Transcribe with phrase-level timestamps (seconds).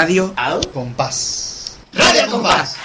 [0.00, 1.76] Radio Al Compás.
[1.92, 2.76] Radio al Compás.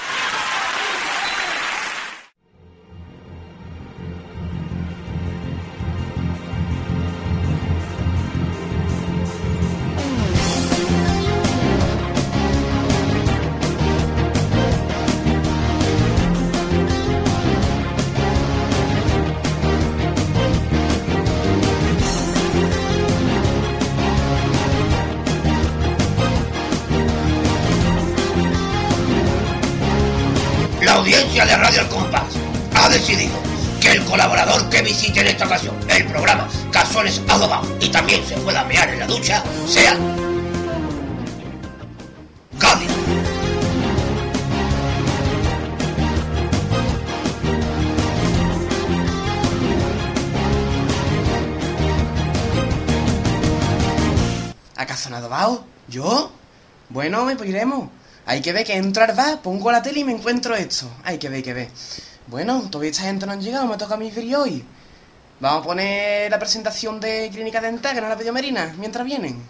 [57.33, 57.89] Me pues iremos.
[58.27, 60.87] Hay que ver que entro al bar, pongo la tele y me encuentro esto.
[61.03, 61.67] Hay que ver, hay que ver.
[62.27, 64.63] Bueno, todavía esta gente no han llegado, me toca a mí ver hoy.
[65.39, 69.41] Vamos a poner la presentación de Clínica Dental, que no la pidió Merina, mientras vienen.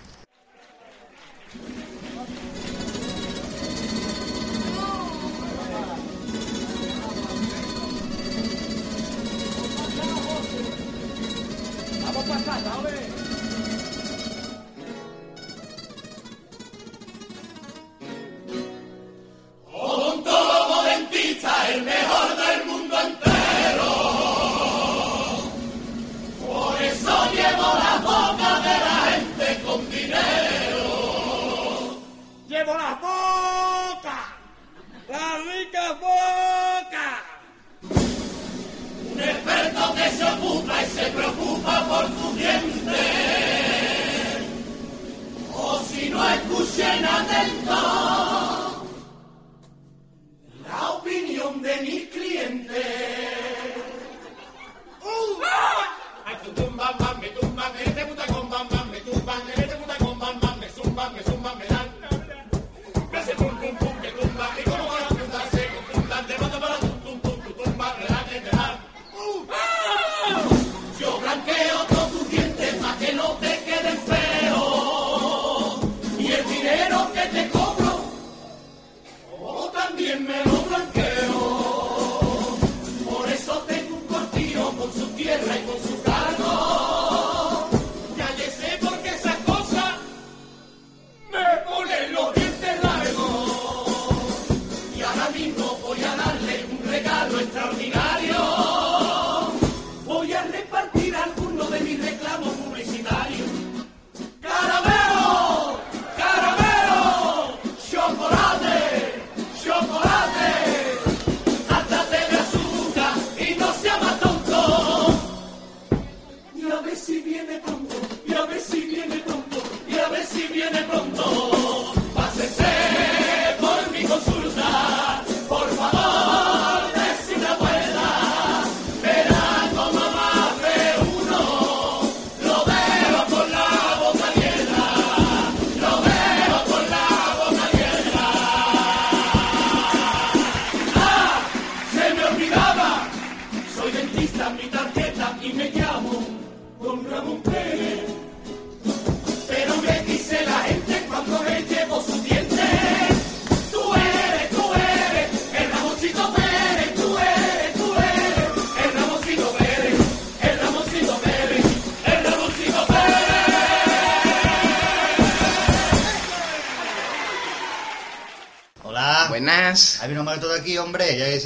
[56.97, 59.75] Tu tumba, mam, me tumba, me te puta con bam, bam, me tumba, me te
[59.75, 61.69] puta con bam, bam, me zumba, me zumba, me dan.
[61.69, 61.72] Me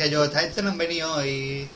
[0.10, 1.70] yo, esta gente no han venido y...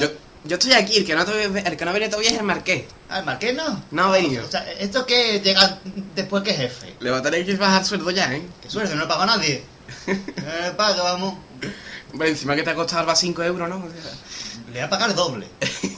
[0.00, 0.08] Yo,
[0.44, 2.84] yo estoy aquí, el que no, el que no viene todavía es el Marqués.
[3.08, 3.84] Ah, ¿el Marqués no?
[3.90, 4.44] No ha venido.
[4.46, 5.78] O sea, ¿esto que llega
[6.14, 6.94] después que jefe?
[7.00, 8.42] Le va a tener que bajar sueldo ya, ¿eh?
[8.60, 9.62] Qué suerte, no le pago a nadie.
[10.06, 11.34] No le pago, vamos.
[12.12, 13.76] Bueno, encima que te ha costado va 5 euros, ¿no?
[14.66, 15.46] Le voy a pagar doble.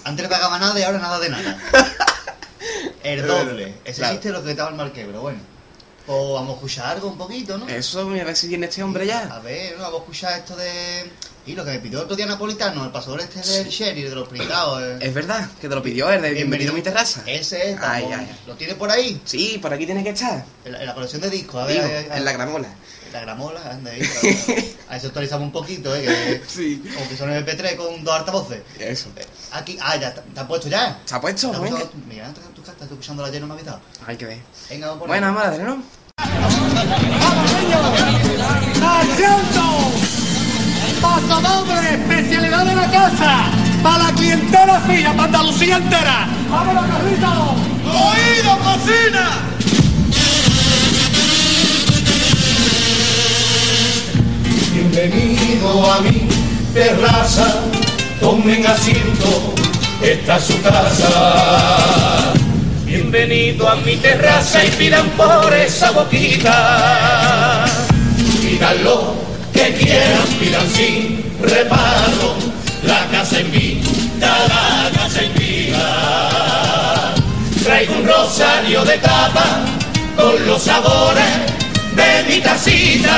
[0.05, 1.59] Antes le pagaba nada y ahora nada de nada.
[3.03, 3.75] El doble.
[3.85, 4.15] Ese Claro.
[4.15, 5.39] existe lo que estaba el Marqués, pero bueno.
[6.07, 7.69] O vamos a escuchar algo un poquito, ¿no?
[7.69, 9.21] Eso, a ver si viene este hombre ya.
[9.35, 9.83] A ver, ¿no?
[9.85, 11.11] vamos a escuchar esto de...
[11.47, 14.27] Y lo que me pidió otro día Napolitano, el pasador este del Sherry, de los
[14.29, 14.83] pringados.
[14.83, 14.97] eh.
[15.01, 17.23] Es verdad, que te lo pidió el de Bienvenido a mi terraza.
[17.27, 18.41] Ese es, Ay, ay, ay.
[18.47, 19.21] ¿Lo tiene por ahí?
[19.27, 20.43] Sí, por aquí tiene que estar.
[20.65, 21.75] En la, en la colección de discos, a ver.
[21.75, 22.17] Digo, a ver, a ver.
[22.19, 22.69] en la gramola.
[23.13, 24.01] La gramola, anda ahí.
[24.23, 24.35] pero-
[24.89, 26.03] A ver si actualizamos un poquito, ¿eh?
[26.03, 26.83] Que, Sí.
[26.95, 28.63] Como que son MP3 con dos altavoces.
[28.79, 29.11] Eso.
[29.17, 30.99] Eh, Aquí, ah, ya, ¿te han puesto ya?
[31.05, 31.51] ¿Se ha puesto?
[31.51, 33.81] ¿Te puesto- Mira, tu casa, estoy escuchando la llena, no me ha avisado.
[34.07, 34.39] Hay que ver.
[34.71, 35.83] Venga, vamos a Buena madre, ¿no?
[36.17, 37.81] ¡Vamos, niños!
[38.83, 40.04] ¡Asiento!
[41.05, 41.95] ¡Paso doble!
[41.97, 43.45] ¡Especialidad de la casa!
[43.83, 45.13] ¡Para la clientela fina!
[45.13, 46.27] ¡Para Andalucía entera!
[46.51, 47.31] ¡Vámonos, Carlitos!
[47.85, 49.29] ¡Oído, cocina!
[54.73, 56.27] Bienvenido a mi
[56.73, 57.55] terraza,
[58.19, 59.55] tomen asiento,
[60.01, 62.33] esta es su casa.
[62.87, 67.67] Bienvenido a mi terraza y pidan por esa boquita.
[68.41, 72.35] Pidan lo que quieran, pidan sin reparo.
[72.83, 77.15] La casa invita, la casa invita.
[77.63, 79.65] Traigo un rosario de tapa
[80.17, 81.33] con los sabores
[81.97, 83.17] de mi casita.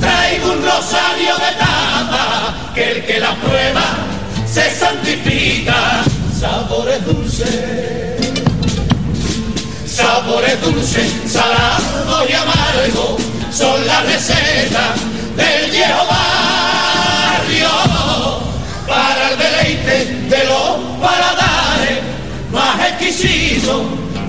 [0.00, 3.84] Traigo un rosario de tapa que el que la prueba
[4.46, 6.02] se santifica.
[6.40, 8.16] Sabores dulces,
[9.86, 13.25] sabores dulces, salado y amargo
[13.56, 15.00] son las recetas
[15.34, 17.68] del viejo barrio.
[18.86, 19.96] Para el deleite
[20.28, 22.00] de los paladares
[22.52, 23.82] más exquisitos,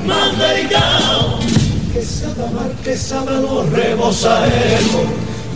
[0.06, 1.44] más delicados
[1.94, 5.08] que sabe amar, que sabe los rebosaderos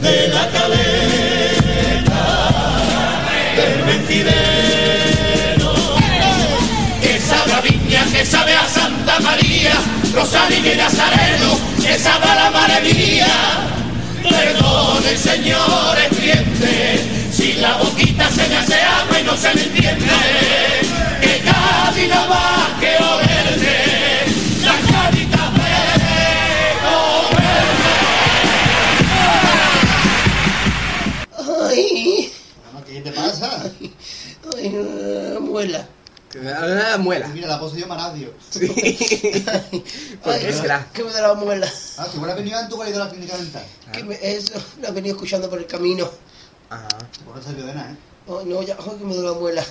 [0.02, 2.24] de la caleta
[3.56, 5.01] del mentidero que
[7.92, 9.74] que sabe a Santa María
[10.14, 13.28] Rosario y Nazareno que sabe a la madre mía
[14.24, 17.02] Perdone señores clientes
[17.34, 20.06] si la boquita se me hace agua y no se me entiende.
[21.22, 24.26] Que Cádiz no va que olerte
[24.64, 25.72] la carita de
[31.70, 32.32] Ay,
[32.74, 33.64] Mamá, ¿Qué te pasa?
[33.64, 33.92] ay,
[34.76, 35.38] eh,
[36.32, 37.28] Que da una muela.
[37.28, 38.34] Mira, la poseyó Maradio.
[38.50, 38.68] Sí.
[40.24, 40.88] ¿Por Ay, qué será?
[40.94, 41.72] ¿Qué me da la muela?
[41.98, 43.66] Ah, si hubiera venido antes, hubiera ido a la clínica dental.
[43.92, 46.10] ¿Qué me- eso, lo he venido escuchando por el camino.
[46.70, 46.88] Ajá.
[47.26, 47.96] Por no salió de nada, ¿eh?
[48.30, 49.66] Ay, no, ya, ay, que me duele la muela.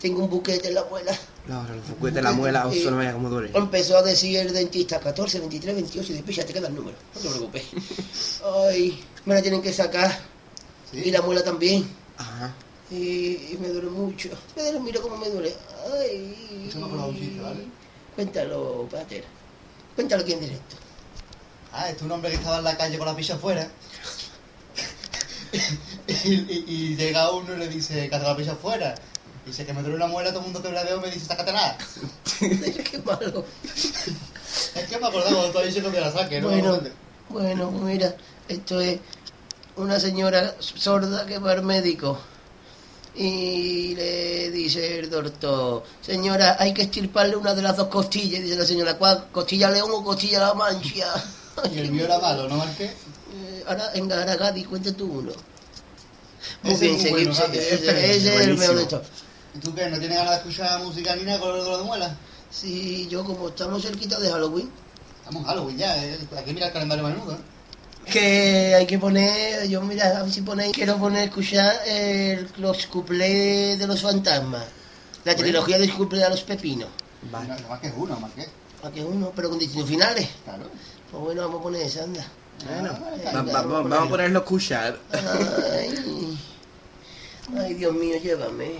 [0.00, 1.12] Tengo un buquete en la muela.
[1.46, 3.50] No, no, el juguete, la muela, o solo vaya como duele.
[3.54, 6.96] Empezó a decir el dentista 14, 23, 28 y después ya te queda el número.
[7.14, 7.64] No te preocupes.
[8.70, 10.10] Ay, me la tienen que sacar.
[10.90, 11.02] Sí.
[11.04, 11.86] Y la muela también.
[12.16, 12.52] Ajá.
[12.90, 14.28] Y, y me duele mucho.
[14.56, 15.54] Me duele, mira cómo me duele.
[16.00, 16.66] Ay.
[16.68, 17.64] Eso me acuerdo de un chiste, ¿vale?
[18.16, 19.24] Cuéntalo, Pater.
[19.94, 20.76] Cuéntalo aquí en directo.
[21.72, 23.68] Ah, este es un hombre que estaba en la calle con la picha afuera.
[26.08, 28.94] y, y- y llega uno y le dice, hace la picha afuera.
[29.46, 31.52] Dice que me duele una muela, todo el mundo que la veo me dice, sácate
[31.52, 31.78] nada.
[32.38, 33.44] Qué malo.
[33.74, 36.48] Es que me acordaba cuando tú has dicho que me la saque, ¿no?
[36.48, 36.80] Bueno,
[37.28, 38.14] bueno, mira,
[38.48, 38.98] esto es
[39.76, 42.18] una señora sorda que va al médico
[43.14, 48.40] y le dice el doctor, señora, hay que estirparle una de las dos costillas.
[48.40, 49.28] Y dice la señora, ¿cuál?
[49.32, 51.06] ¿Costilla león o costilla la mancha?
[51.74, 52.90] Y el mío era malo, ¿no, Marqués?
[52.90, 55.32] Eh, Ahora, en Garagadi, cuenta tú uno.
[56.62, 59.00] Muy Ese bien, es bueno, ese, es el mejor de.
[59.54, 59.90] ¿Y tú qué?
[59.90, 62.16] ¿No tienes ganas de escuchar música ni nada con dolor de muela?
[62.50, 64.70] Sí, yo como estamos cerquita de Halloween,
[65.18, 66.18] Estamos en Halloween ya, ¿eh?
[66.36, 67.38] hay que mirar el calendario menudo, ¿eh?
[68.06, 72.86] Que hay que poner, yo mira, a ver si ponéis, quiero poner, escuchar el, los
[72.86, 74.64] cuplés de los fantasmas,
[75.24, 76.88] la trilogía de los cuplés de los pepinos,
[77.30, 77.48] Vale.
[77.48, 78.48] No, más que uno, Marqués.
[78.82, 80.28] a que uno, pero con distintos finales.
[80.44, 80.64] Claro.
[81.10, 82.26] Pues bueno, vamos a poner esa, anda.
[82.66, 84.98] Bueno, Ah, va- va- va- vamos a ponerlo a escuchar.
[85.12, 86.34] Ay,
[87.58, 88.72] ay, Dios mío, llévame.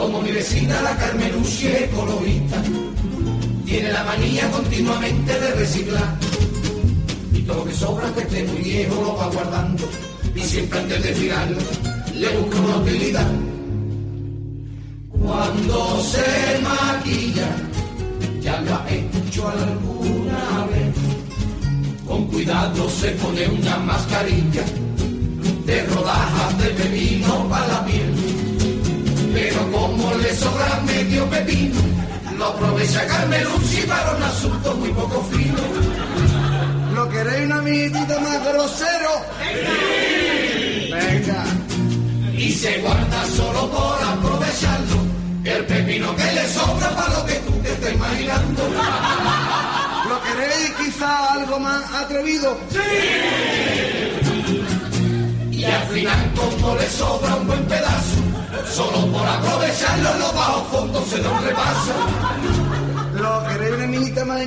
[0.00, 2.56] Como mi vecina la Carmenucci ecologista,
[3.66, 6.16] tiene la manía continuamente de reciclar.
[7.34, 9.84] Y todo lo que sobra que esté muy viejo lo va guardando.
[10.34, 11.58] Y siempre antes de tirarlo
[12.14, 13.30] le busca una utilidad.
[15.10, 17.48] Cuando se maquilla,
[18.40, 20.94] ya lo ha hecho alguna vez.
[22.08, 24.64] Con cuidado se pone una mascarilla
[25.66, 28.19] de rodajas de pepino para la piel.
[29.32, 31.80] Pero como le sobra medio pepino,
[32.36, 35.62] lo aprovecha Carmelucci para un asunto muy poco fino.
[36.94, 39.10] ¿No queréis una amiguita más grosero?
[40.90, 41.44] Venga.
[42.36, 44.96] Y se guarda solo por aprovecharlo,
[45.44, 48.62] el pepino que le sobra para lo que tú te estés imaginando.
[50.08, 52.58] ¿Lo queréis quizá algo más atrevido?
[55.50, 58.29] Y al final como le sobra un buen pedazo,
[58.66, 61.92] solo por aprovecharlo los bajos fondos se da un repaso.
[63.14, 64.40] ¿Lo queréis una amiguita más?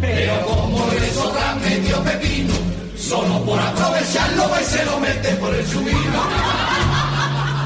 [0.00, 2.54] Pero como le sobra medio pepino,
[2.96, 6.22] solo por aprovecharlo y se lo mete por el chumino.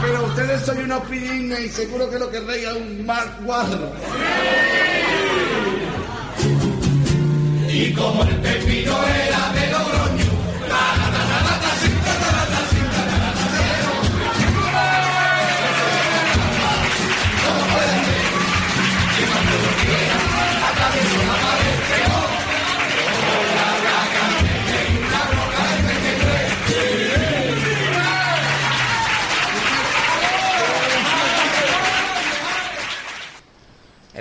[0.03, 3.93] Pero ustedes son unos pidines y seguro que lo que rey es un mal cuadro.
[7.69, 10.24] Y como el pepino era de Logroño,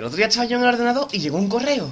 [0.04, 1.90] El otro día estaba yo en el ordenador y llegó un correo.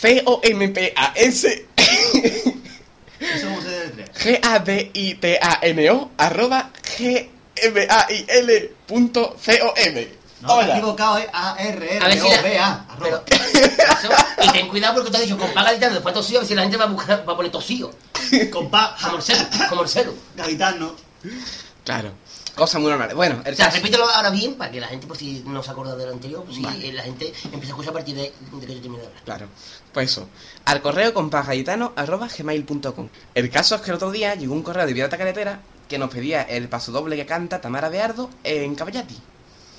[0.00, 1.66] C-O-M-P-A-S
[3.20, 4.06] Eso cómo se deletrea.
[4.14, 10.08] G-A-D-I-T-A-N-O arroba G-M-A-I-L punto C-O-M
[10.44, 12.06] No, has Hola equivocado, es A-R-R-O-B-A.
[12.06, 12.18] A si
[12.54, 13.22] la- arroba.
[13.24, 14.08] Pero, eso,
[14.42, 16.54] y ten cuidado porque te has dicho con paga gitano, después tosío, a ver si
[16.54, 17.90] la gente va a, buscar, va a poner tosío.
[18.52, 18.96] Compa,
[19.68, 20.94] Como el cero, gaditano.
[21.84, 22.12] Claro,
[22.54, 25.06] cosa muy normal Bueno, el O sea, caso- repítelo ahora bien para que la gente,
[25.06, 26.88] por si no se acuerda del anterior, pues si Vale.
[26.88, 29.22] eh, la gente empieza a escuchar a partir de, de que yo termine de hablar.
[29.24, 29.48] Claro,
[29.92, 30.28] pues eso.
[30.66, 35.16] Al correo compasgaditano.gmail.com El caso es que el otro día llegó un correo de Violeta
[35.18, 39.18] Caretera que nos pedía el paso doble que canta Tamara Beardo en Caballati.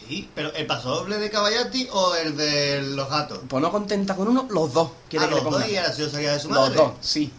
[0.08, 3.40] Sí, pero ¿el paso doble de Caballati o el de los gatos?
[3.48, 4.92] Pues no contenta con uno, los dos.
[5.10, 5.68] Quiere Ah, que le los dos ponga.
[5.68, 6.76] y salía de su madre.
[6.76, 7.32] Los dos, sí.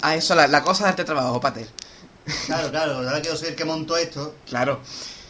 [0.00, 1.68] Ah, eso, la, la cosa de este trabajo, Pater.
[2.46, 4.34] Claro, claro, ahora que yo soy el que montó esto.
[4.48, 4.80] Claro.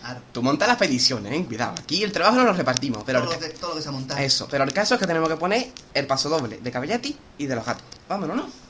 [0.00, 0.20] Claro.
[0.32, 1.44] Tú montas las peticiones, eh.
[1.44, 1.74] Cuidado.
[1.78, 3.22] Aquí el trabajo no lo repartimos, pero.
[3.22, 4.20] todo, lo que, todo lo que se ha montado.
[4.20, 7.46] Eso, pero el caso es que tenemos que poner el paso doble de Caballati y
[7.46, 7.84] de los gatos.
[8.08, 8.61] Vámonos, ¿no?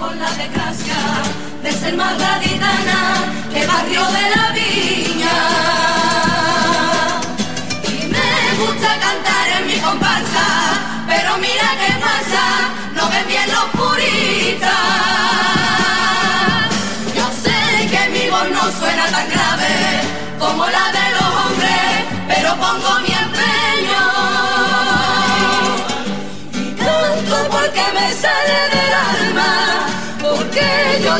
[0.00, 0.96] Con la desgracia
[1.62, 3.00] de ser más gaditana
[3.52, 5.38] que barrio de la viña.
[7.84, 8.30] Y me
[8.62, 10.46] gusta cantar en mi comparsa,
[11.06, 12.44] pero mira qué pasa,
[12.96, 14.99] no ven bien los puristas.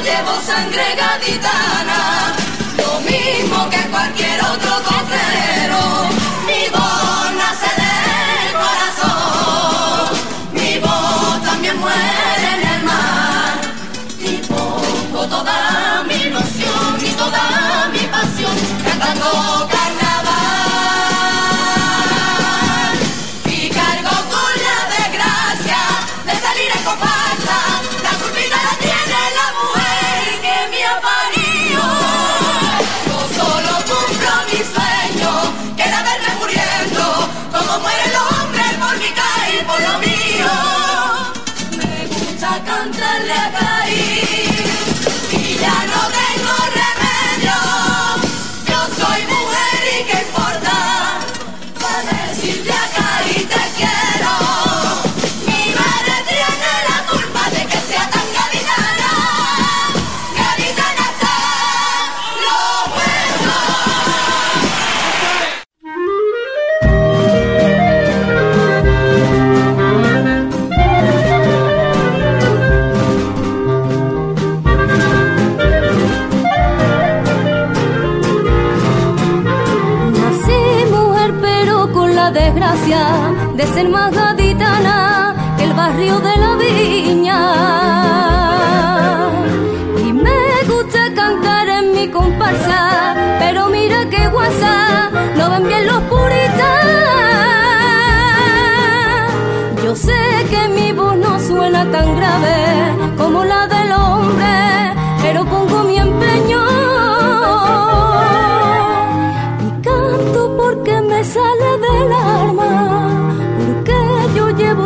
[0.02, 1.69] Llevo sangre gaditana,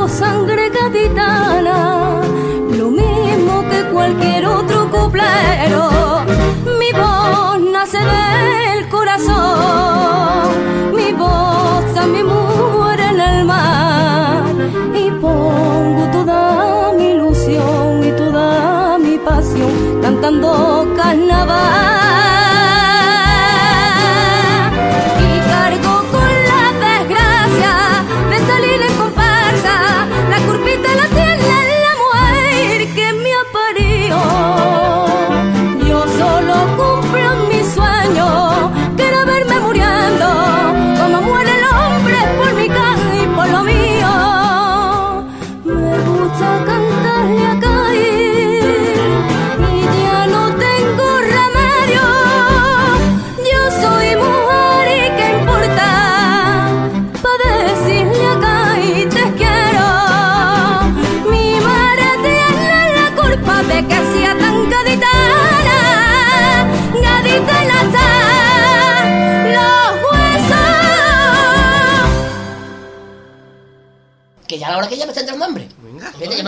[0.08, 1.53] sangre gaditana,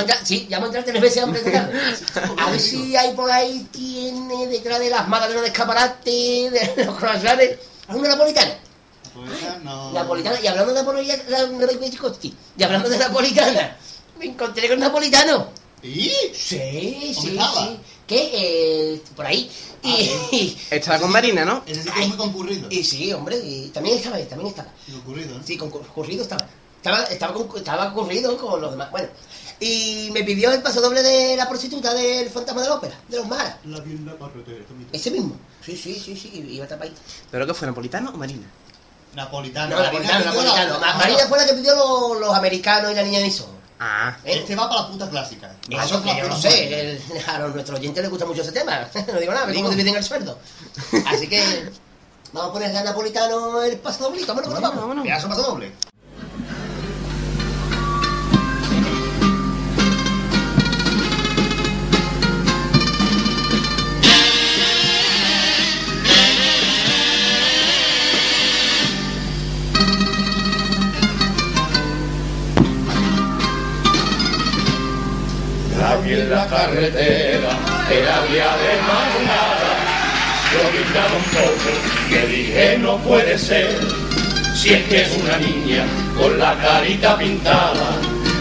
[0.07, 0.15] Venga.
[0.15, 2.35] Fíjate, ya me entra- sí, ya me entra tres veces hambre esta tarde.
[2.43, 6.97] A ver si hay por ahí, tiene detrás de las magdalenas de escaparate, de los
[6.97, 7.45] croissants,
[7.89, 8.59] alguna napolitana.
[9.15, 9.93] Napolitana, no.
[9.93, 11.19] Napolitana, y hablando de napolitana,
[12.59, 13.77] y hablando de napolitana,
[14.19, 15.49] me encontré con napolitano.
[15.83, 16.11] ¿Y?
[16.35, 17.67] Sí, ¿Dónde sí, estaba?
[17.69, 17.79] sí.
[18.07, 18.31] Que,
[18.95, 19.51] eh, por ahí.
[19.83, 21.63] Y, Estaba con Marina, ¿no?
[21.67, 22.67] Ese sitio es muy concurrido.
[22.71, 24.69] y sí, hombre, y también estaba ahí, también estaba.
[24.91, 25.45] Concurrido, ¿no?
[25.47, 26.47] Sí, concurrido estaba.
[26.77, 28.91] Estaba, estaba, con- estaba concurrido con los demás.
[28.91, 29.09] Bueno,
[29.59, 33.17] y me pidió el paso doble de la prostituta del fantasma de la ópera, de
[33.17, 33.57] los maras.
[33.65, 34.65] La bien la carretera.
[34.93, 35.37] Ese mismo.
[35.65, 36.95] Sí, sí, sí, sí, iba a tapar ahí.
[37.31, 38.47] ¿Pero qué fue, napolitano o Marina?
[39.15, 39.75] Napolitano.
[39.75, 40.79] No, Marina napolitano, napolitano.
[40.81, 43.49] Ma- Marina fue la que pidió los, los americanos y la niña de Iso.
[43.81, 44.39] Ah, ¿Eh?
[44.39, 45.55] Este va para la puta clásica.
[45.69, 48.87] Eso que yo no sé, el- a los- nuestros oyentes les gusta mucho ese tema.
[49.13, 50.39] No digo nada, cómo dividen el sueldo.
[51.07, 51.71] Así que
[52.33, 55.05] vamos a ponerle a Napolitano el paso doblito, vámonos, vámonos.
[55.05, 55.73] Pedazo paso doble.
[75.87, 77.53] La vi en la carretera,
[77.89, 79.73] era día de madrugada.
[80.51, 81.71] Yo gritaba un poco,
[82.09, 83.79] que dije no puede ser.
[84.57, 85.85] Si es que es una niña
[86.19, 87.89] con la carita pintada,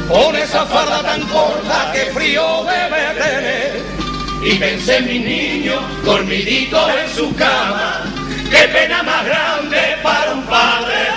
[0.09, 3.73] con esa farda tan corta que frío debe tener.
[4.43, 8.05] Y pensé en mi niño dormidito en su cama,
[8.49, 11.14] qué pena más grande para un padre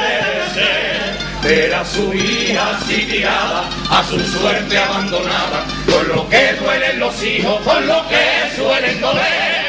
[1.43, 1.49] ser.
[1.49, 7.23] Ver a su hija así tirada, a su suerte abandonada, con lo que duelen los
[7.23, 9.69] hijos, con lo que suelen doler.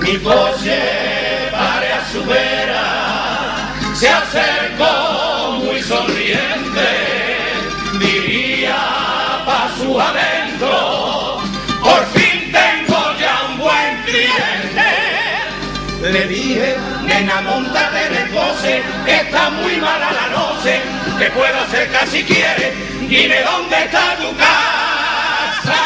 [0.00, 0.78] Mi coche
[1.50, 6.88] pare a su vera, se acercó muy sonriente,
[7.98, 8.76] diría
[9.44, 11.40] pa' su adentro,
[11.82, 15.06] por fin tengo ya un buen cliente.
[16.12, 18.05] Le dije, nena, montate
[19.12, 20.80] está muy mala la noche,
[21.18, 22.72] que puedo acercar si quieres,
[23.08, 25.80] dime dónde está tu casa.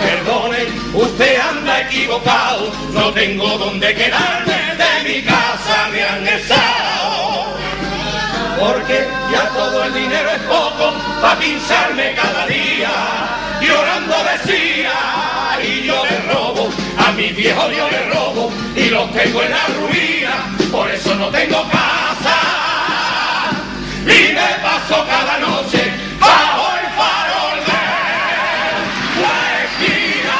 [0.00, 7.46] Perdone, usted anda equivocado, no tengo dónde quedarme, de mi casa me han echado.
[8.58, 12.90] Porque ya todo el dinero es poco para pincharme cada día.
[13.60, 14.92] Llorando decía,
[17.20, 21.14] robo, a mi viejo yo le robo, y los tengo en la ruina, por eso
[21.14, 22.36] no tengo casa.
[24.02, 27.72] Y me paso cada noche bajo el farol de
[29.20, 30.36] la esquina.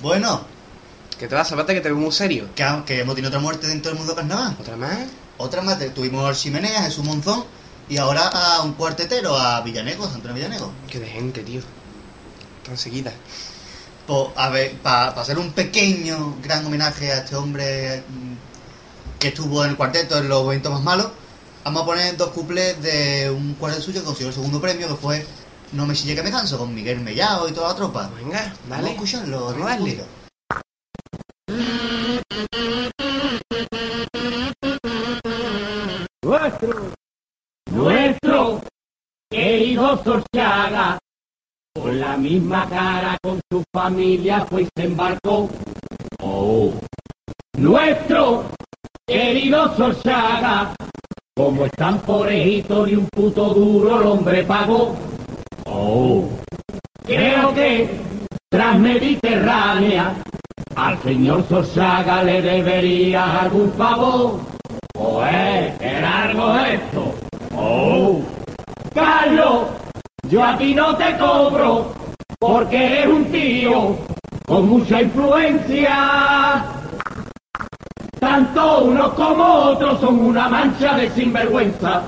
[0.00, 0.44] Bueno,
[1.18, 1.54] ¿qué te pasa?
[1.54, 2.48] Aparte que te veo muy serio.
[2.54, 4.56] que, que hemos tenido otra muerte dentro del mundo carnaval.
[4.58, 4.98] ¿Otra más?
[5.38, 7.44] Otra más, tuvimos a Chimenea, Jesús Monzón
[7.90, 10.72] y ahora a un cuartetero, a Villanego, Antonio Villanego.
[10.88, 11.60] Qué de gente, tío.
[12.64, 13.12] Tan seguida.
[14.06, 19.64] Pues, a ver, para hacer un pequeño, gran homenaje a este hombre mm, que estuvo
[19.64, 21.08] en el cuarteto en los momentos más malos,
[21.64, 24.94] vamos a poner dos cuplés de un cuarteto suyo que consiguió el segundo premio, que
[24.94, 25.26] fue
[25.72, 28.08] No me sigue que me canso, con Miguel Mellao y toda la tropa.
[28.16, 29.90] Venga, Vamos a escucharlo, Vamos a darle.
[29.90, 30.04] Rico.
[36.22, 36.92] nuestro,
[38.30, 38.60] nuestro
[39.28, 40.98] querido Sorchaga,
[41.74, 45.48] con la misma cara con su familia pues se embarcó.
[46.22, 46.72] Oh,
[47.56, 48.44] nuestro
[49.06, 50.74] querido Sorchaga,
[51.36, 54.96] como están porejitos y un puto duro el hombre pagó.
[55.66, 56.28] Oh,
[57.04, 58.00] creo que
[58.48, 60.14] tras Mediterránea
[60.76, 64.40] al señor Sorchaga le debería algún favor.
[64.92, 67.09] Pues, qué largo es esto.
[67.72, 68.20] Oh,
[68.92, 69.68] Carlos,
[70.28, 71.92] yo a ti no te cobro
[72.40, 73.96] porque eres un tío
[74.44, 76.64] con mucha influencia.
[78.18, 82.02] Tanto unos como otros son una mancha de sinvergüenza.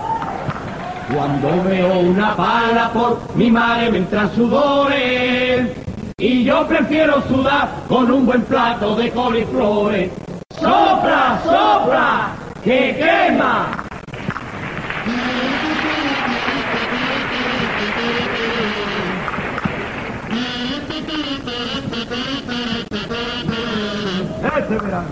[1.14, 5.70] Cuando veo una pala por mi madre me entran sudores.
[6.18, 10.10] Y yo prefiero sudar con un buen plato de coliflores.
[10.58, 12.32] ¡Sopla, sopla!
[12.64, 13.81] ¡Que quema!
[24.72, 25.08] Este verano.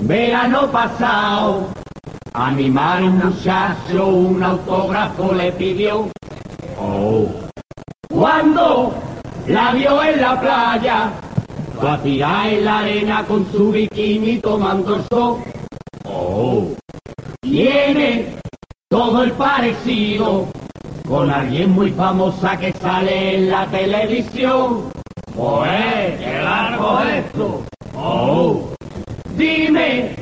[0.00, 1.68] Verano pasado,
[2.32, 6.08] a mi un muchacho un autógrafo le pidió.
[6.78, 7.28] Oh.
[8.08, 8.94] Cuando
[9.46, 11.12] la vio en la playa,
[11.84, 15.42] Va a tirar en la arena con su bikini tomando el sol.
[16.04, 16.68] Oh,
[17.42, 18.34] tiene
[18.88, 20.48] todo el parecido
[21.06, 24.90] con alguien muy famosa que sale en la televisión.
[25.36, 27.62] Pues, qué largo esto.
[27.94, 28.70] Oh,
[29.34, 30.16] dime,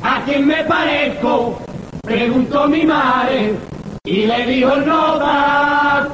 [0.00, 1.58] ¿a quién me parezco?
[2.02, 3.56] Preguntó mi madre
[4.04, 6.06] y le dijo nota.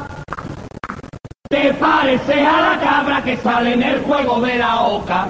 [1.51, 5.29] Te pareces a la cabra que sale en el juego de la oca.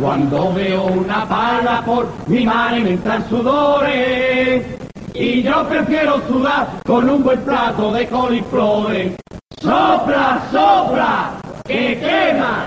[0.00, 4.77] Cuando veo una parra por mi madre me entran sudores.
[5.14, 9.12] Y yo prefiero sudar con un buen plato de coliflores.
[9.60, 11.40] ¡Sopla, sopla!
[11.64, 12.66] ¡Que quema!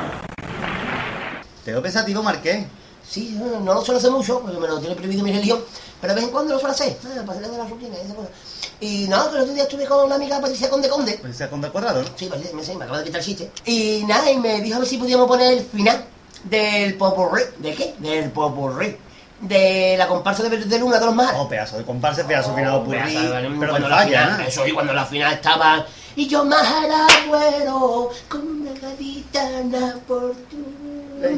[1.63, 2.65] Te veo pensativo, Marqués.
[3.07, 5.59] Sí, no, no lo suelo hacer mucho, porque me lo tiene prohibido mi religión,
[5.99, 8.01] pero de vez en cuando lo suelo hacer, ah, para salir de la rutina y
[8.05, 8.31] esas cosas.
[8.79, 11.13] Y nada, que el otro día estuve con la amiga Patricia Conde Conde.
[11.13, 12.07] Patricia Conde Cuadrado, ¿no?
[12.15, 13.51] Sí, Patricia, me, sé, me acaba de quitar el chiste.
[13.65, 16.05] Y nada, y me dijo a ver si podíamos poner el final
[16.45, 17.43] del popurrí.
[17.59, 17.95] ¿De qué?
[17.99, 18.97] Del popurrí.
[19.41, 21.33] De la comparsa de, de Luna de los Mares.
[21.35, 22.99] Oh, pedazo de comparsa, pedazo final purrí.
[22.99, 24.45] Pedazo de- Pero cuando la falla, final, ¿eh?
[24.47, 25.85] Eso, y cuando la final estaba.
[26.15, 30.57] Y yo más al agüero, con una gaditana por tu.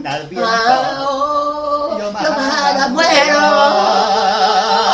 [0.06, 2.26] Ah, oh, Yo más
[2.82, 3.39] agüero.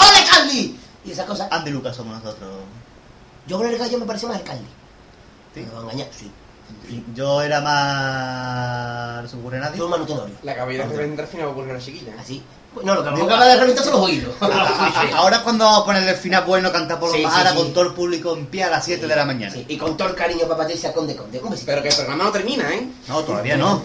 [0.09, 0.79] ¡Ole, Carly!
[1.05, 1.47] Y esas cosas.
[1.51, 2.49] Andy Lucas somos nosotros.
[3.47, 4.67] Yo con el gallo me parece más el Carly.
[5.53, 5.61] ¿Sí?
[5.61, 6.31] Me va a engañar, sí.
[7.15, 9.23] Yo era más...
[9.23, 9.77] No se me ocurre nadie.
[9.79, 10.35] Yo Manu Tenorio.
[10.43, 12.13] La cabida que vendrá al final va a ocurrir una chiquilla.
[12.19, 12.43] Así.
[12.83, 14.35] No, lo que me acaba de reventar son los oídos.
[15.15, 17.49] Ahora es cuando vamos a ponerle el final bueno, cantar por los Sí, sí, Majara
[17.51, 17.57] sí.
[17.57, 19.51] con todo el público en pie a las 7 de la mañana.
[19.53, 21.39] Sí, y con todo el cariño para Patricia Conde Conde.
[21.39, 21.65] Un besito.
[21.71, 22.87] Pero que el programa no termina, ¿eh?
[23.07, 23.81] No, todavía no.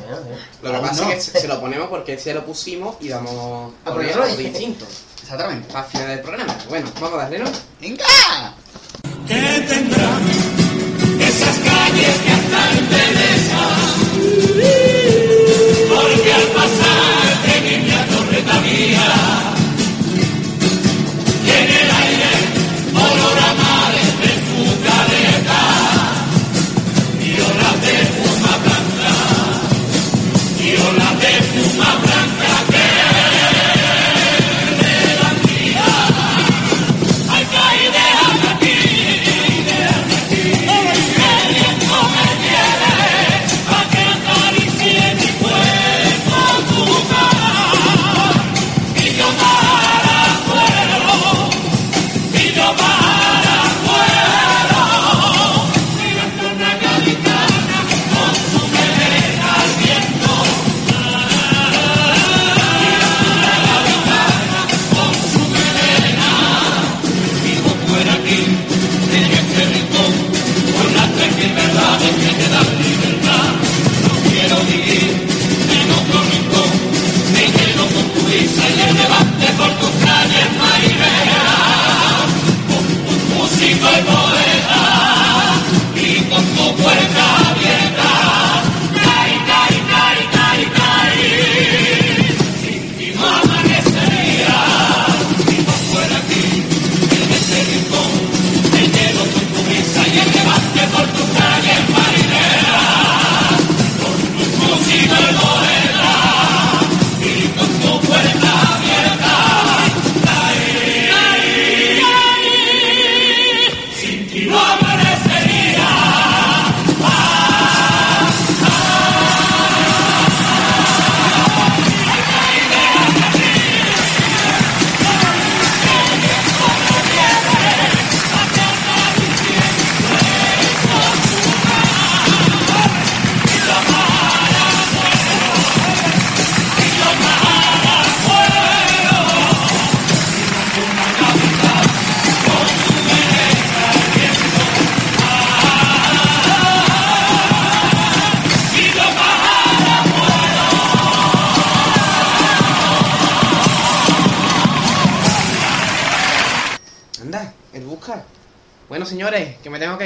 [0.62, 1.10] Lo que Aún pasa no.
[1.12, 4.26] es que se lo ponemos porque se lo pusimos y damos Ah, a porque otro
[4.28, 4.36] no.
[4.36, 4.84] distinto.
[5.22, 5.74] Exactamente.
[5.76, 6.54] Al final del programa.
[6.68, 7.50] Bueno, vamos a darle, ¿no?
[7.80, 8.04] ¡Venga!
[9.26, 9.34] que
[9.66, 10.10] tendrá
[11.20, 14.04] esas calles que hasta embelezan.
[15.88, 16.46] Porque al
[18.74, 19.43] Yeah.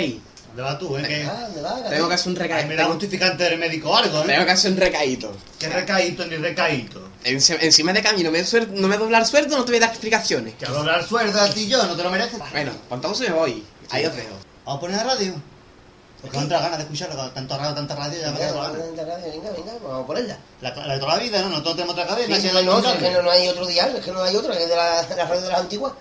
[0.06, 0.20] Tengo.
[0.48, 1.28] ¿Dónde vas tú, eh?
[1.30, 2.68] Ah, ¿dónde va, Tengo que hacer un Ay, recaído.
[2.68, 4.44] me da justificante del médico o algo, Tengo ¿eh?
[4.46, 5.32] que hacer un recaído.
[5.58, 7.08] ¿Qué recaíto ni recaíto?
[7.24, 9.90] Enci- Encima de camino, me suer- no me doblar sueldo, no te voy a dar
[9.90, 10.54] explicaciones.
[10.54, 12.38] Que a doblar sueldo a ti y yo, ¿no te lo mereces?
[12.52, 13.64] Bueno, pues entonces me voy.
[13.90, 14.34] Ahí os dejo.
[14.64, 15.34] ¿Vamos a poner la radio?
[16.20, 18.48] Porque no te da ganas de escucharlo, con tanto radio, tanta radio, ya me Venga,
[18.52, 20.38] quedo venga, venga, vamos a ponerla.
[20.60, 21.48] la, la de toda la vida, ¿no?
[21.50, 22.36] Nosotros tenemos otra cadena.
[22.40, 24.68] Sí, no es que no, no hay otro diario, es que no hay otro, es
[24.68, 25.92] de la, de la radio de las antiguas.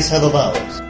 [0.00, 0.82] Adobados.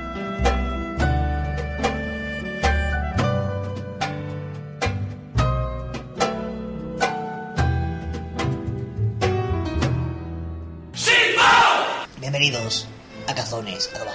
[12.20, 12.86] Bienvenidos
[13.26, 14.14] a Cazones Adobados.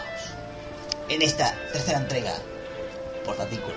[1.10, 2.34] En esta tercera entrega,
[3.26, 3.76] por fascículo,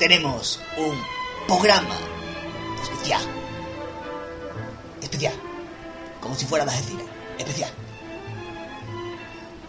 [0.00, 1.00] tenemos un
[1.46, 1.96] programa
[2.82, 3.22] especial.
[5.00, 5.34] Especial.
[6.20, 7.04] Como si fuera de cine.
[7.38, 7.70] Especial.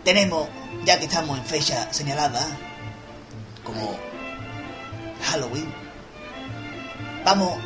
[0.04, 0.50] Tenemos,
[0.84, 2.46] ya que estamos en fecha señalada,
[3.64, 3.96] como
[5.24, 5.72] Halloween,
[7.24, 7.60] vamos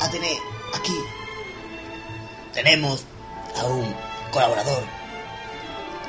[0.00, 0.36] a tener
[0.74, 0.98] aquí,
[2.52, 3.04] tenemos
[3.56, 3.94] a un
[4.32, 4.82] colaborador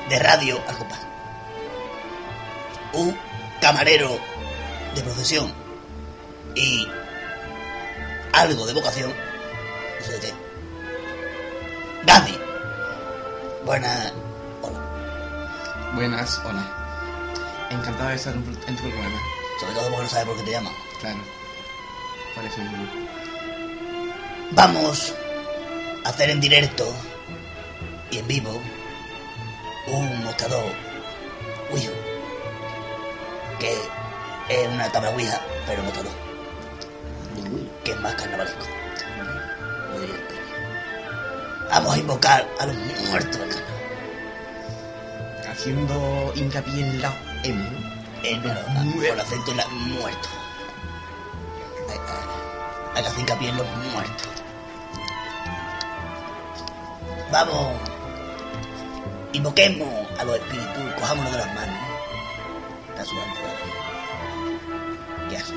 [0.10, 1.00] de radio al compás.
[2.94, 3.18] Un
[3.62, 4.20] camarero
[4.96, 5.54] de profesión
[6.56, 6.88] y
[8.34, 9.14] algo de vocación.
[10.00, 10.34] No sé de qué.
[12.06, 12.40] Gandhi.
[13.66, 14.12] Buena.
[15.96, 16.64] Buenas, hola.
[17.70, 19.20] Encantado de estar en tu en tu programa.
[19.60, 20.74] Sobre todo porque no sabes por qué te llaman.
[21.00, 21.20] Claro.
[22.36, 22.88] Por eso mismo.
[24.52, 25.14] Vamos
[26.06, 26.86] a hacer en directo
[28.12, 28.62] y en vivo
[29.88, 30.72] un mostrador
[31.72, 31.90] Ouija.
[33.60, 33.74] Que
[34.50, 36.12] es una tabla Ouija, pero mostrador.
[37.84, 38.66] Que es más carnavalesco.
[41.70, 42.76] Vamos a invocar a los
[43.10, 43.77] muertos del carnaval.
[45.68, 47.62] Haciendo hincapié en la M.
[48.24, 48.54] Eh, no,
[48.86, 50.30] no, con acento en la muerto.
[51.90, 54.28] Hay, hay- hay que hacer hincapié en los muertos.
[57.34, 57.68] Vamos.
[59.34, 61.80] Invoquemos a los espíritus, cojámonos de las manos.
[62.92, 63.36] Está sudando.
[65.30, 65.54] Qué asco.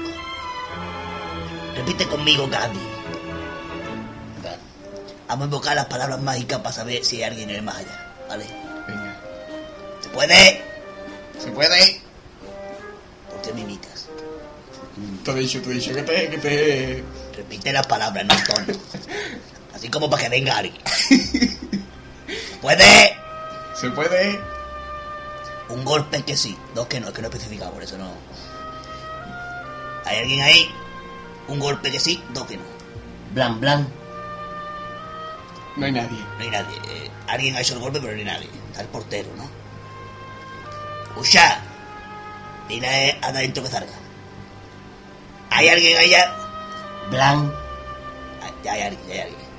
[1.77, 2.81] Repite conmigo, Gandhi.
[5.29, 8.13] Vamos a invocar las palabras mágicas para saber si hay alguien en el más allá.
[8.29, 8.60] ¿Vale?
[10.21, 10.35] Venga.
[10.35, 10.63] ¿Se puede?
[11.39, 12.01] ¿Se puede?
[13.31, 14.07] ¿Por qué me imitas?
[15.25, 16.31] Te he dicho, te he dicho que te...
[16.31, 17.05] Que te...
[17.37, 18.79] Repite las palabras, no el tono.
[19.75, 20.83] Así como para que venga alguien.
[22.61, 23.17] ¿Puede?
[23.75, 24.39] ¿Se puede?
[25.71, 28.13] Un golpe que sí, dos que no, es que no he especificado, por eso no.
[30.05, 30.71] ¿Hay alguien ahí?
[31.49, 32.65] Un golpe que sí, dos que no.
[33.33, 33.89] Blan, blan.
[35.77, 36.19] No hay nadie.
[36.37, 36.77] No hay nadie.
[36.77, 38.49] Eh, alguien ha hecho el golpe, pero no hay nadie.
[38.71, 39.60] Está el portero, ¿no?
[41.21, 41.61] Usha,
[42.69, 43.93] dile a adentro que salga.
[45.51, 46.33] ¿Hay alguien allá?
[47.11, 47.53] Blan.
[48.43, 49.50] Ah, Ya hay alguien, ya hay alguien.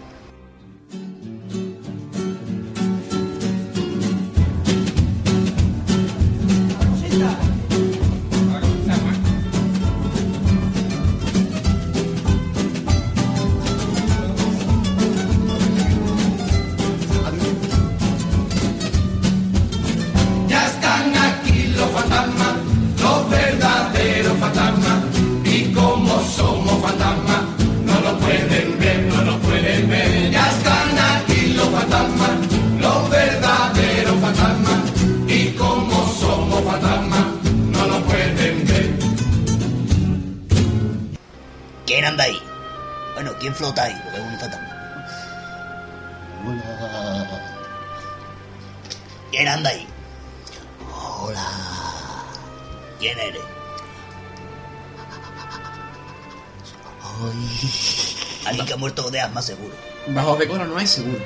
[60.07, 61.19] Bajo decoro no hay seguro.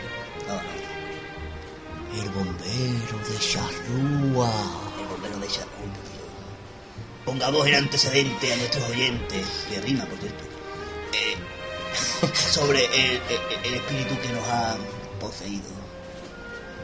[0.47, 2.21] No, no.
[2.21, 4.51] El bombero de Charrúa.
[4.99, 5.83] El bombero de Chacú,
[7.25, 10.43] Pongamos en antecedente a nuestros oyentes, que rima, por cierto,
[11.13, 11.35] eh,
[12.51, 14.75] sobre el, el- el espíritu que nos ha
[15.19, 15.63] poseído.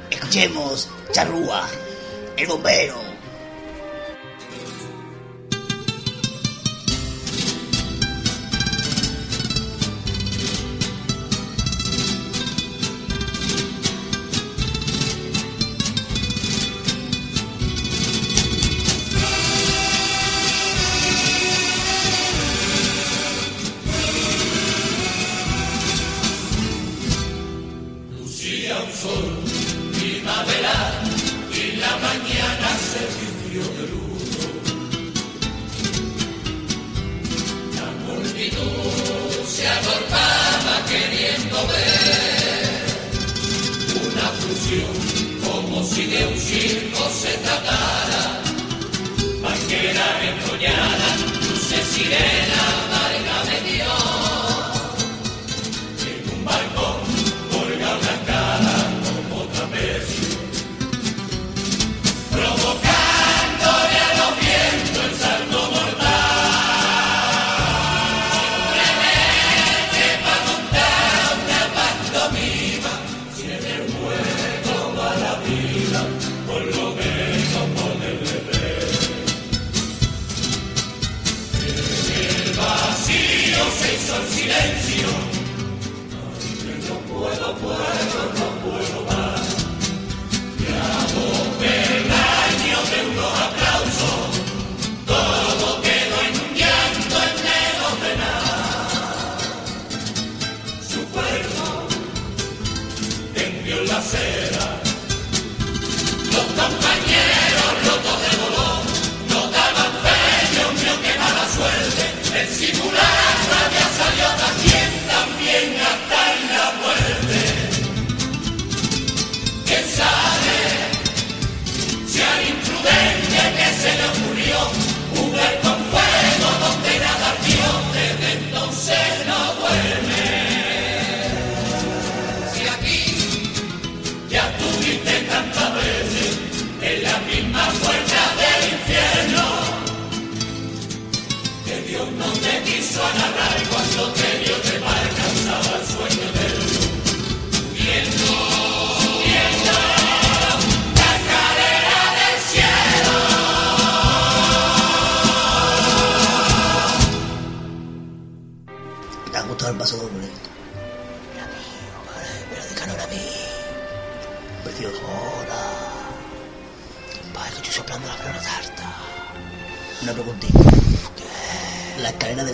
[0.09, 1.67] Escuchemos, Charrúa,
[2.37, 2.95] el bombero.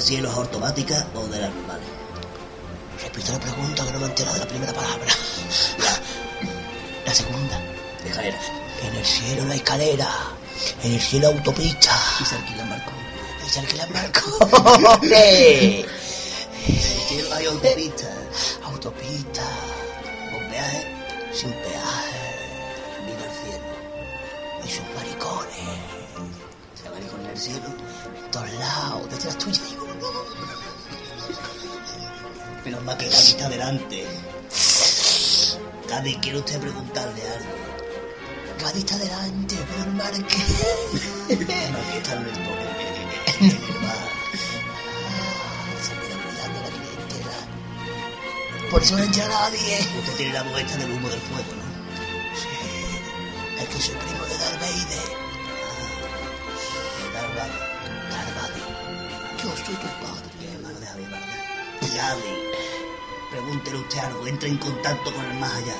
[0.08, 1.88] Escalera del cielo es automática o de las normales?
[3.04, 5.06] Repito la pregunta que no me he enterado de la primera palabra.
[5.80, 6.00] La,
[7.06, 7.62] la segunda.
[8.06, 8.39] Escalera.
[8.84, 10.10] En el cielo hay escalera.
[10.84, 11.91] En el cielo autopista.
[12.22, 12.93] Y se alquilan barcos.
[13.46, 14.24] Y se alquilan barcos.
[32.88, 34.08] Mal que está delante.
[35.90, 37.54] Gaby, quiere usted preguntarle algo.
[38.62, 40.38] Gaby está delante, pero el marque.
[41.27, 42.67] El marque está en el toque.
[45.83, 47.38] Se queda cuidando a la clientela.
[48.71, 49.85] Por eso no entra nadie.
[50.00, 51.67] Usted tiene la muestra del humo del fuego, ¿no?
[52.40, 52.56] Sí.
[53.63, 55.10] Es que soy primo de Darth Vader.
[57.04, 57.63] Ah, Darth Vader.
[58.12, 58.63] Darth Vader.
[59.44, 60.27] Yo soy tu padre.
[60.54, 60.77] Hermano.
[61.98, 62.57] Gaby,
[63.58, 64.28] pregúntele usted algo.
[64.28, 65.76] Entra en contacto con el más allá.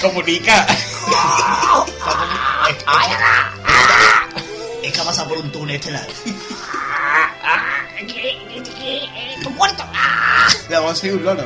[0.00, 0.66] Comunica.
[4.82, 6.06] Es que ha pasado por un túnel estelar.
[9.42, 9.84] ¡Tu muerto!
[10.68, 11.44] Le vamos a seguir un loro.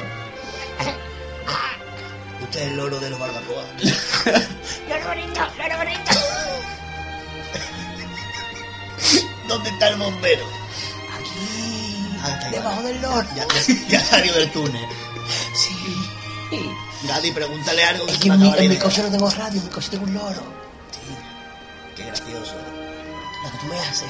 [2.46, 3.66] Usted es el loro de los barbacoas.
[4.88, 5.40] ¡Loro bonito!
[5.58, 6.10] ¡Loro bonito!
[9.48, 10.44] ¿Dónde está el bombero?
[11.18, 13.26] Aquí, Ah, debajo del loro.
[13.34, 13.46] Ya,
[13.88, 14.84] ya, salió del túnel.
[15.54, 15.74] Sí.
[17.02, 19.70] Gaby, pregúntale algo Es que en mi, en mi coche no tengo radio, en mi
[19.70, 20.42] coche tengo un loro.
[21.94, 22.54] Qué gracioso.
[23.44, 24.08] Lo que tú me haces.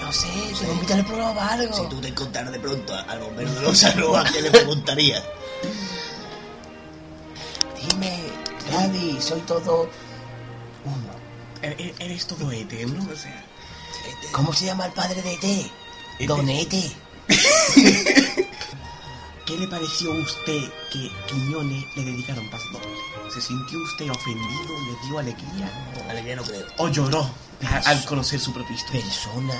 [0.00, 1.74] No sé, tengo que invitar el programa algo.
[1.76, 5.22] Si tú te encontraras de pronto al bombero de los Aroa, ¿qué le preguntarías?
[8.70, 9.88] Gaby, soy todo
[10.84, 11.12] uno.
[11.62, 13.44] E- e- Eres todo eterno, o sea.
[14.32, 15.70] ¿Cómo se llama el padre de E
[16.20, 16.26] ET?
[16.28, 16.72] Don ET.
[19.46, 20.60] ¿Qué le pareció a usted
[20.90, 22.88] que Quiñones le dedicaron doble?
[23.32, 24.74] ¿Se sintió usted ofendido?
[24.86, 25.70] ¿Le dio alegría?
[26.08, 26.66] Alegría no creo.
[26.78, 27.30] ¿O lloró
[27.84, 29.02] al conocer su propia historia?
[29.02, 29.54] Persona,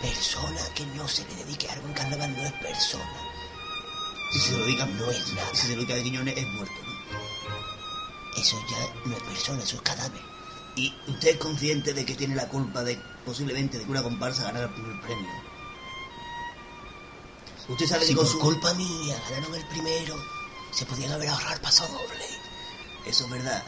[0.00, 3.04] persona que no se le dedique algo en carnaval no es persona.
[4.32, 5.48] Si se lo dedica, No es nada.
[5.52, 6.74] Si se lo dedica a Quiñones, es muerto.
[8.36, 10.20] Eso ya no es persona, eso es cadáver.
[10.76, 14.44] ¿Y usted es consciente de que tiene la culpa de, posiblemente, de que una comparsa
[14.44, 15.30] ganara el primer premio?
[17.68, 18.38] Usted sabe Si que con por su...
[18.40, 20.16] culpa mía ganaron el primero,
[20.72, 22.26] se podían haber ahorrado el paso doble.
[23.06, 23.62] Eso es verdad.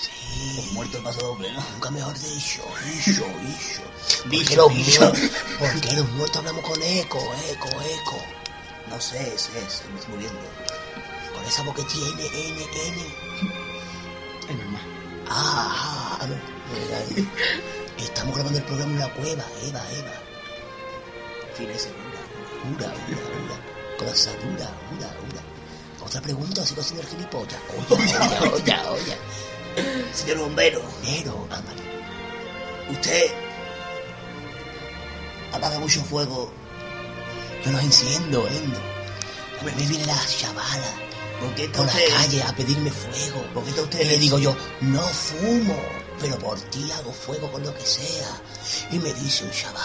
[0.00, 0.52] Sí.
[0.56, 1.64] Pues muerto el paso doble, ¿no?
[1.72, 3.82] Nunca mejor dicho, dicho, dicho.
[4.24, 7.18] Porque los, muertos, porque los muertos hablamos con eco,
[7.50, 8.22] eco, eco.
[8.88, 10.40] No sé, sé, se me está muriendo.
[11.34, 13.75] Con esa que tiene, N, N.
[14.54, 14.82] Normal.
[15.28, 16.26] Ah, ah.
[17.98, 20.12] Estamos grabando el programa en una cueva, Eva, Eva.
[21.54, 21.88] Fin ese,
[22.74, 23.56] Ura, ura, ura.
[23.98, 25.42] Cosa dura, ura, ura.
[26.04, 27.60] Otra pregunta, sigo haciendo el gilipollas.
[27.90, 29.18] Oye, oye, oye.
[30.14, 31.82] Señor bombero, Pero, ándale.
[32.90, 33.30] usted
[35.52, 36.50] apaga mucho fuego.
[37.64, 38.78] Yo los enciendo, Endo.
[39.60, 40.92] A mí me viene la chavala
[41.40, 42.08] ¿Por qué está por la usted?
[42.14, 43.42] calle a pedirme fuego.
[43.54, 45.76] ¿Por qué está usted Y le digo yo, no fumo,
[46.20, 48.40] pero por ti hago fuego con lo que sea.
[48.90, 49.82] Y me dice un chaval,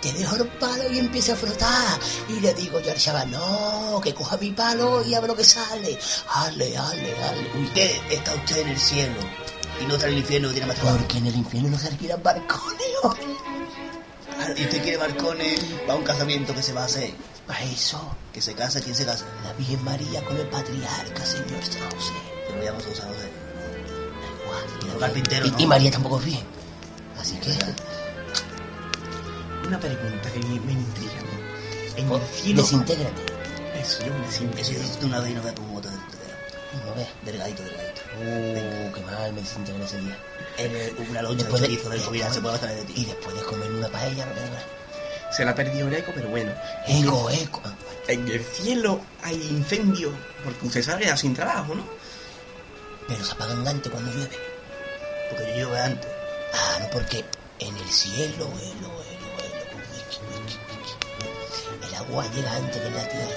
[0.00, 1.98] te dejo el palo y empieza a frotar.
[2.28, 5.36] Y le digo yo al chaval, no, que coja mi palo y a ver lo
[5.36, 5.98] que sale.
[6.28, 7.40] Ale, ale, ale.
[7.54, 9.14] Uy, ¿Por qué está usted en el cielo
[9.80, 10.98] y no está en el infierno tiene más trabajo?
[10.98, 12.20] porque en el infierno no se alquilan.
[12.24, 13.14] Ah,
[14.56, 17.12] ¿Y usted quiere balcones para un casamiento que se va a hacer?
[17.48, 18.80] A eso, ¿Que se casa?
[18.80, 19.24] ¿Quién se casa?
[19.44, 22.12] la Virgen María con el patriarca, señor San José.
[22.50, 23.30] Yo lo llamo San José.
[24.44, 25.58] Igual, Los carpinteros, y, ¿no?
[25.60, 26.44] y María tampoco es bien.
[27.20, 27.50] Así que,
[29.66, 31.12] Una pregunta que me, me intriga.
[31.96, 32.62] En oh, el cielo...
[32.62, 33.22] desintégrate.
[33.80, 34.82] Eso, yo me Eso desintegro.
[34.82, 37.08] hiciste una vez y no me pongo un moto de, de, ves.
[37.24, 38.00] delgadito, delgadito.
[38.20, 40.18] Uh, qué mal me desintegré ese día.
[40.58, 42.84] En el- una loncha Después de de- chorizo del COVID se puede gastar de Y
[42.94, 43.04] ti.
[43.04, 44.32] después de comer una paella, no.
[45.32, 46.52] Se la ha perdido el eco, pero bueno.
[46.86, 47.60] En el- Eco, eco.
[47.64, 47.74] Ah,
[48.08, 50.12] En el cielo hay incendios,
[50.44, 51.82] porque usted sabe sin trabajo, ¿no?
[53.08, 54.38] Pero se apagan antes cuando llueve.
[55.30, 56.08] Porque yo llueve antes.
[56.54, 57.24] Ah, no, porque
[57.58, 61.86] en el cielo, elo, elo, elo, wiki, wiki, wiki.
[61.88, 63.36] El agua llega antes que en la tierra.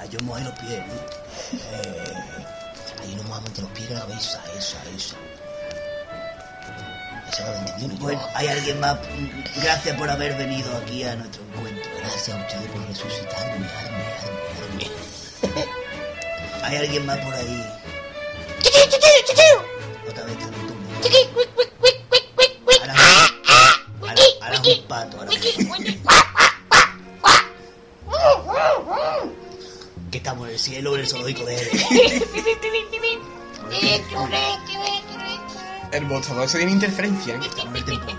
[0.00, 0.94] A yo mojé los pies, ¿no?
[1.58, 2.14] Eh,
[3.00, 5.16] ahí nos mojamos entre los pies y la cabeza, esa, esa.
[7.30, 8.00] Eso no lo entendió ni yo.
[8.02, 8.98] Bueno, hay alguien más.
[9.62, 11.90] Gracias por haber venido aquí a nuestro encuentro.
[11.98, 15.64] Gracias a ustedes por resucitarme, arme, arme, arme.
[16.64, 17.66] Hay alguien más por ahí.
[20.08, 20.90] Otra vez está en el túnel.
[22.80, 22.94] Ahora,
[24.00, 25.18] ahora, ahora es un pato.
[25.18, 25.30] Ahora
[30.10, 31.69] que estamos en el cielo, en el zoológico de Ede.
[36.10, 37.40] El botador se tiene interferencia, ¿eh?
[37.40, 38.12] Estamos en el templo.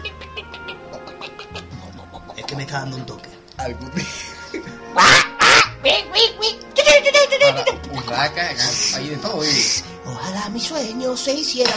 [2.37, 3.29] Es que me está dando un toque.
[3.57, 3.91] Algún
[7.91, 8.49] Urraca,
[8.95, 9.83] hay de todo, ¿eh?
[10.05, 11.75] Ojalá mi sueño se hiciera.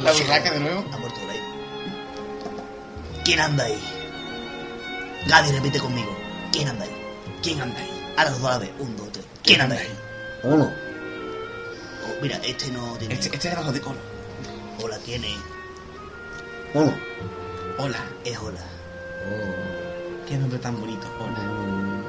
[0.00, 0.84] La urraca de nuevo.
[0.90, 1.42] Ha muerto Dave.
[3.26, 3.78] ¿Quién anda ahí?
[5.26, 6.16] Gadi, repite conmigo.
[6.50, 6.96] ¿Quién anda ahí?
[7.42, 8.14] ¿Quién anda ahí?
[8.16, 8.70] A las dos a la vez.
[8.78, 9.26] Un, dos, tres.
[9.42, 9.94] ¿Quién anda ahí?
[10.44, 10.83] Uno.
[12.16, 13.14] Oh, mira, este no tiene.
[13.14, 13.98] Este, este es debajo de colo.
[14.82, 15.36] Hola, ¿quién es?
[16.74, 16.94] Uno.
[17.78, 17.98] Hola.
[18.24, 18.60] Es hola.
[20.28, 21.06] Qué nombre tan bonito.
[21.20, 22.04] Hola.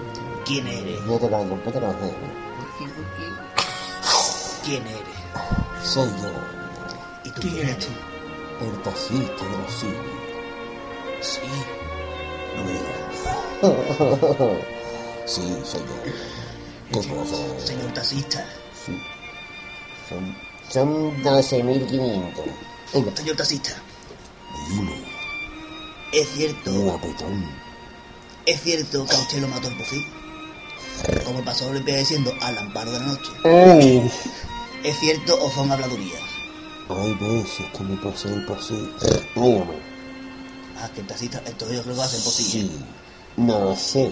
[0.46, 1.00] ¿Quién eres?
[1.06, 2.16] Yo te completo no sé.
[4.64, 5.84] ¿Quién eres?
[5.84, 6.32] Soy yo,
[7.24, 7.92] ¿Y tú ¿Quién eres tú?
[8.62, 10.06] el taxista de los siglos.
[11.22, 11.40] Sí.
[12.56, 14.66] No me digas.
[15.26, 17.02] Sí, soy yo.
[17.02, 17.36] ¿Qué pasa?
[17.66, 18.46] Señor taxista.
[18.86, 19.02] Sí.
[20.10, 20.36] Son,
[20.70, 22.34] son 12.500.
[22.94, 23.72] Venga, Señor taxista.
[24.70, 24.94] dime,
[26.14, 26.72] ¿Es cierto?
[26.72, 27.46] guapetón.
[28.46, 30.06] ¿Es cierto que a usted lo mató el pocín?
[31.26, 33.32] Como el pasado le empieza diciendo al amparo de la noche.
[33.44, 34.12] Ay,
[34.84, 36.22] ¿Es cierto o son habladurías?
[36.88, 38.88] hay veces que me pasé el pasillo.
[39.36, 39.74] Mírame.
[40.80, 42.70] Ah, que el taxista, que va a ser posible.
[42.70, 42.86] Sí,
[43.38, 44.12] no sé.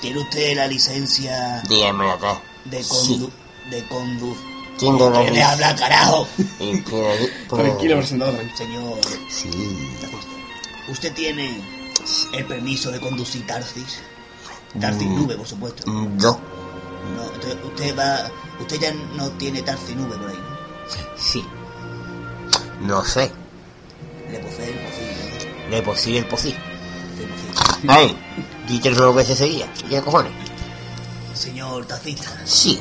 [0.00, 2.40] ¿Tiene usted la licencia Dígame acá.
[2.66, 3.28] de Sí.
[3.70, 4.36] De condu...
[4.78, 6.28] ¿Quién de la ¿Qué le habla, carajo?
[6.58, 6.82] Que-
[7.48, 8.56] Tranquilo, presentador, tranquilo.
[8.58, 8.98] Señor
[9.30, 9.50] Sí.
[10.88, 11.60] ¿usted tiene
[12.34, 14.00] el permiso de conducir taxis?
[14.80, 15.16] Taxi Mm.
[15.22, 15.84] nube, por supuesto.
[16.18, 16.38] Yo.
[17.16, 18.30] No, entonces usted va...
[18.60, 20.56] Usted ya no tiene taxi nube por ahí, ¿no?
[21.16, 21.42] Sí.
[22.82, 23.30] No sé.
[24.30, 25.70] Le posee el pocillo.
[25.70, 26.56] Le posí el pocillo.
[27.88, 28.14] Ay,
[28.68, 29.72] dite dos veces seguía.
[29.88, 30.32] ¿Qué cojones?
[31.34, 32.78] Señor taxista, Sí.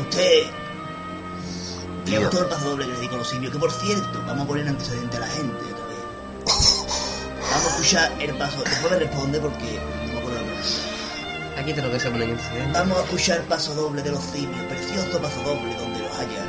[0.00, 0.44] Usted...
[2.06, 4.44] Le gustó el paso doble que le di con los simios, que por cierto, vamos
[4.44, 5.98] a poner antecedente a la gente otra vez.
[7.50, 8.58] Vamos a escuchar el paso...
[8.64, 11.60] Después me responde porque no me acuerdo la.
[11.62, 12.36] Aquí te lo que se pone.
[12.72, 16.44] Vamos a escuchar el paso doble de los simios, precioso paso doble donde los haya.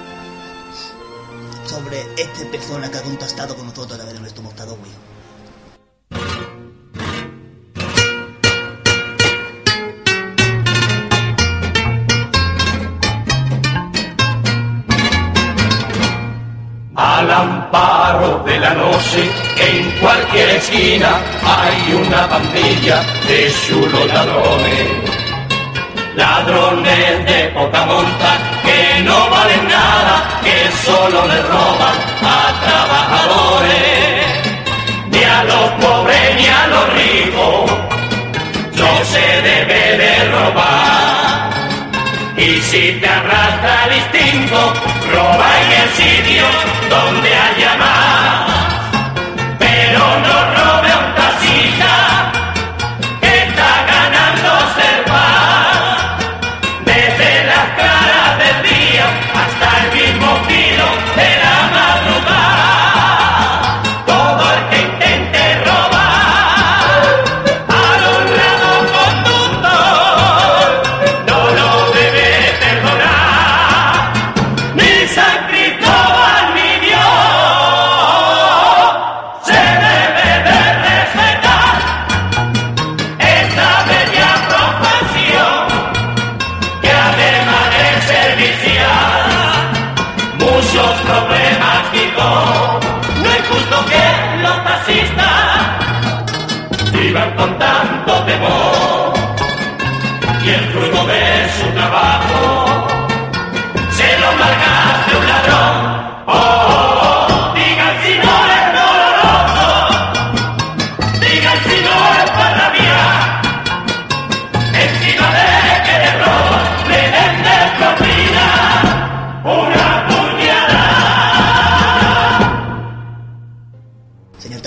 [1.67, 5.12] Sobre este persona que ha contactado con nosotros a través de nuestro mostrador Wii.
[20.63, 21.11] Esquina
[21.43, 24.87] hay una pandilla de chulos ladrones.
[26.15, 28.31] Ladrones de poca monta
[28.63, 31.97] que no valen nada, que solo le roban
[32.35, 34.25] a trabajadores.
[35.11, 37.71] Ni a los pobres ni a los ricos,
[38.79, 41.49] no se debe de robar.
[42.37, 44.73] Y si te arrastra el instinto,
[45.11, 46.45] roba en el sitio
[46.89, 48.32] donde haya más.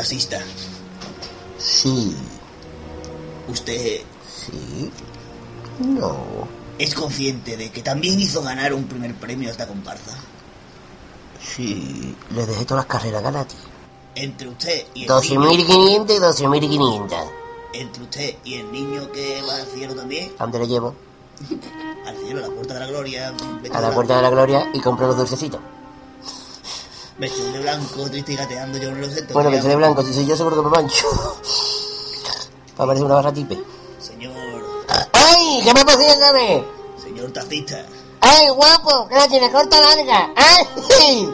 [0.07, 0.38] Taxista,
[1.59, 2.14] Sí,
[3.48, 4.90] usted sí.
[5.80, 6.16] No.
[6.78, 10.16] es consciente de que también hizo ganar un primer premio a esta comparsa.
[11.42, 13.59] Sí, le dejé todas las carreras gratis.
[14.14, 15.40] Entre usted y el niño,
[16.07, 17.30] 12.500 y 12.500.
[17.74, 20.94] entre usted y el niño que va al cielo también, ¿A dónde le llevo?
[22.07, 23.34] al cielo, a la puerta de la gloria,
[23.72, 25.61] A la puerta de la gloria y compro los dulcecitos.
[27.19, 29.23] Vestido de blanco, triste y gateando, yo no lo sé.
[29.33, 31.07] Bueno, soy de blanco, si soy yo seguro que me mancho.
[32.81, 33.59] Va parecer una barra tipe.
[33.99, 34.33] Señor,
[35.12, 35.61] ¡Ay!
[35.64, 36.64] ¿Qué me pasa, dame?
[37.03, 37.87] señor taxista,
[38.21, 39.09] ¡Ay, guapo!
[39.09, 40.31] ¡Que la tiene corta larga!
[40.37, 41.29] ¡Ay!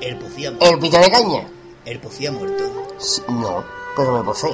[0.00, 0.80] el pocí ha ¿El muerto.
[0.80, 1.48] pito de caña?
[1.84, 2.64] El pocí ha muerto.
[2.98, 3.64] Sí, No,
[3.96, 4.52] pero me posee.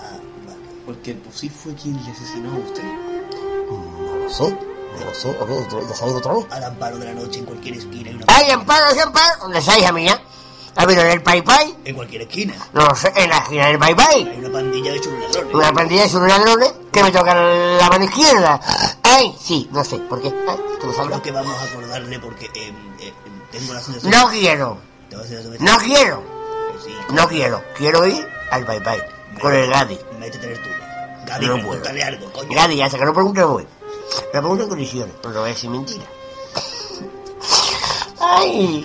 [0.00, 0.58] Ah, vale.
[0.84, 2.82] Porque el Pusí fue quien le asesinó a usted.
[2.82, 4.56] No lo sé,
[4.98, 5.28] no lo sé.
[5.28, 6.46] Oye, ¿ya has salido otra vez?
[6.50, 8.24] Al amparo de la noche, en cualquier esquina, hay una...
[8.28, 9.38] ¡Ay, amparo, sí, amparo!
[9.42, 10.20] ¿Dónde está, hija mía?
[10.78, 11.74] ¿Ha habido en el Pai Pai?
[11.86, 12.54] En cualquier esquina.
[12.74, 14.28] No lo sé, en la esquina del Pai Pai.
[14.30, 15.54] Hay una pandilla de chulos ladrones.
[15.54, 18.60] Una pandilla de sus ladrones que me toca la mano izquierda.
[19.02, 19.34] ¡Ay!
[19.42, 20.28] Sí, no sé, ¿por qué?
[20.46, 21.08] Ay, ¿Tú lo sabes?
[21.08, 23.12] Creo que vamos a acordarle porque eh, eh,
[23.50, 24.12] tengo la sensación...
[24.12, 24.78] No quiero,
[25.08, 26.22] Tengo la sensación de- no quiero,
[26.84, 27.62] sí, no quiero.
[27.78, 29.02] Quiero ir al Pai Pai
[29.40, 29.98] con el Gadi.
[30.20, 30.60] Métete en el.
[31.26, 32.50] Gaby, No pregúntale algo, coño.
[32.54, 33.66] Gadi, hasta que no pregunte voy.
[34.32, 36.04] Me pregunto en condiciones, pero no voy a decir mentira.
[38.20, 38.84] ¡Ay!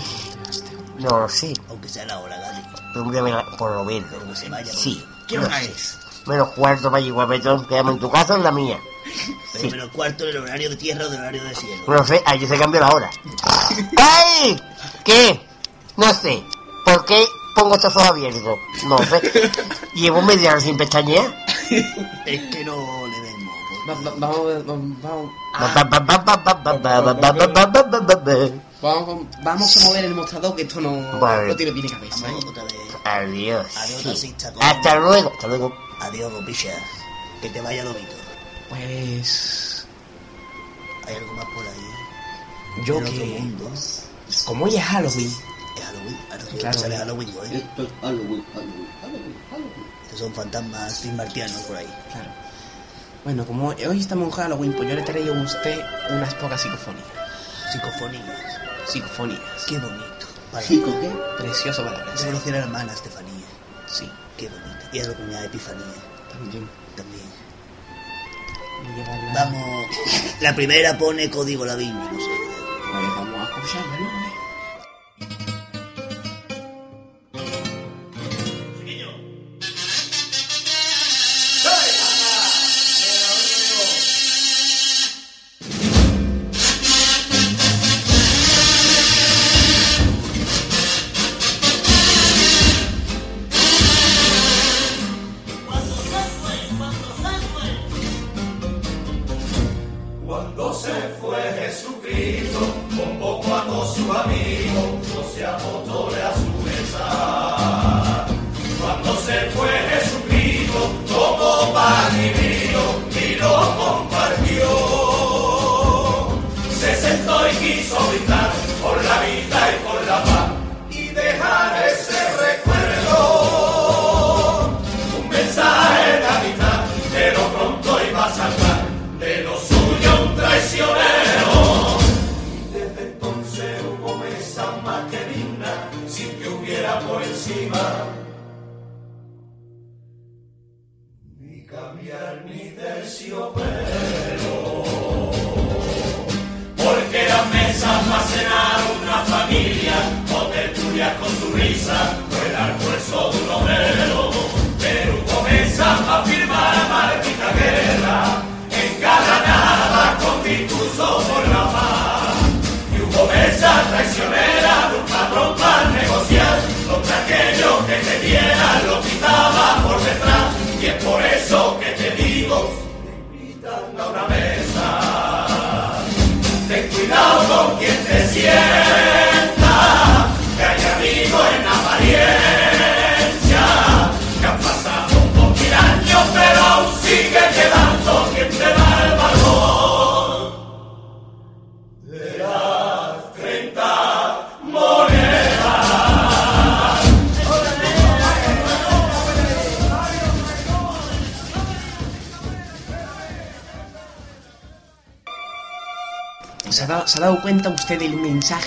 [1.00, 1.54] No lo sé.
[1.70, 2.62] Aunque sea la hora, Gaby.
[2.94, 4.10] Pregúntame por lo menos.
[4.12, 4.72] Pero que se vaya.
[4.74, 5.04] Sí.
[5.28, 5.66] ¿Qué no hora sé.
[5.72, 5.98] es?
[6.28, 7.66] Menos cuarto para allí, guapetón.
[7.68, 8.80] Quedamos en tu casa o en la mía.
[9.54, 9.72] Pero Sí.
[9.72, 11.82] menos cuarto del horario de tierra o del horario de cielo.
[11.88, 13.10] No sé, allí se cambió la hora.
[13.98, 14.62] ¡Ay!
[15.04, 15.42] ¿Qué?
[15.98, 16.44] No sé.
[16.86, 18.58] ¿Por qué pongo estos ojos abiertos?
[18.86, 19.52] No sé.
[19.96, 21.26] Llevo media hora sin pestañear.
[22.26, 22.76] Es que no
[23.08, 23.31] le va-
[28.82, 32.28] Vamos, a mover el mostrador que esto no, tiene, cabeza.
[32.30, 32.40] ¿eh?
[33.04, 33.68] Adiós.
[34.60, 35.32] Hasta luego.
[35.34, 35.74] Hasta luego.
[36.00, 36.74] Adiós, copilla.
[37.42, 38.16] Que te vaya lobito.
[38.70, 39.86] Pues.
[41.08, 42.86] Hay algo más por ahí.
[42.86, 43.44] Yo que.
[44.46, 45.28] Como hoy es Halloween.
[45.76, 46.18] Es Halloween.
[47.52, 48.46] Esto es Halloween,
[50.04, 51.94] Estos son fantasmas martianos por ahí.
[52.12, 52.41] Claro.
[53.24, 57.06] Bueno, como hoy estamos en Halloween, pues yo le traía a usted unas pocas psicofonías.
[57.72, 58.40] Psicofonías.
[58.88, 59.66] Psicofonías.
[59.68, 60.26] Qué bonito.
[60.52, 61.10] Para ¿Chico qué?
[61.38, 62.28] Precioso para Yo pensar.
[62.30, 63.46] conocí a la hermana Estefanía.
[63.88, 64.90] Sí, Qué bonita.
[64.92, 65.86] Y a la cuñada Epifanía
[66.32, 66.68] también.
[66.96, 67.32] también.
[69.36, 69.86] Vamos.
[70.42, 72.32] La primera pone código ladino, no sé.
[72.92, 74.41] Pues vamos a escucharla, ¿no?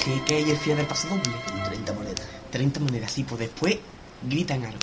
[0.06, 1.22] Mensaje que hay al final del paso doble?
[1.64, 2.26] 30 monedas.
[2.50, 3.76] 30 monedas, sí, pues después
[4.22, 4.78] gritan algo.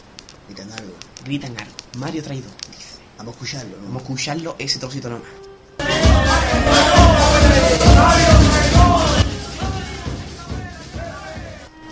[0.48, 0.94] Gritan algo.
[1.24, 1.74] Gritan algo.
[1.98, 3.00] Mario traidor, dice.
[3.18, 3.84] Vamos a escucharlo, ¿no?
[3.84, 5.28] Vamos a escucharlo ese trocito nomás.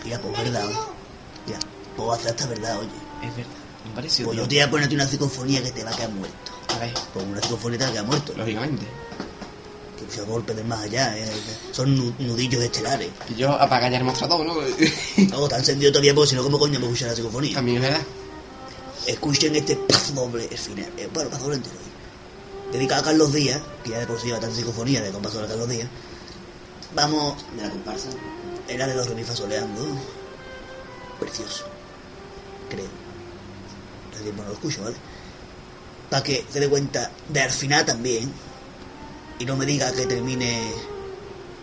[0.04, 0.66] Mira, pues verdad.
[0.66, 0.76] oye.
[1.48, 1.60] Mira,
[2.14, 2.90] hacer hasta verdad, oye.
[3.28, 3.52] Es verdad,
[3.88, 4.24] me parece.
[4.24, 6.52] Pues yo te voy a ponerte una psicofonía que te va a quedar muerto.
[6.70, 8.34] A ver, Pues una psicofonía te va a quedar muerto.
[8.38, 8.86] lógicamente.
[10.10, 11.30] Que esos golpes del más allá, eh,
[11.72, 13.10] son nu- nudillos estelares.
[13.30, 14.56] Y yo apagar ya el mostrador, ¿no?
[15.30, 17.54] No, está encendido todavía porque si no, ¿cómo coño me escuchar la psicofonía?
[17.56, 18.02] También es verdad.
[19.08, 20.92] Escuchen este paso doble, el final.
[20.98, 21.76] Eh, bueno, paso doble entero.
[22.72, 25.48] Dedicado a Carlos Díaz, que ya de por sí iba tan psicofonía de compaso de
[25.48, 25.88] Carlos Díaz.
[26.94, 27.36] Vamos.
[27.56, 28.10] De la comparsa.
[28.68, 29.82] Era de los remifas soleando.
[31.20, 31.66] Precioso.
[32.70, 32.86] Creo.
[34.14, 34.96] Hace tiempo no lo escucho, ¿vale?
[36.10, 38.32] Para que se dé cuenta de al final también.
[39.40, 40.74] Y no me diga que termine.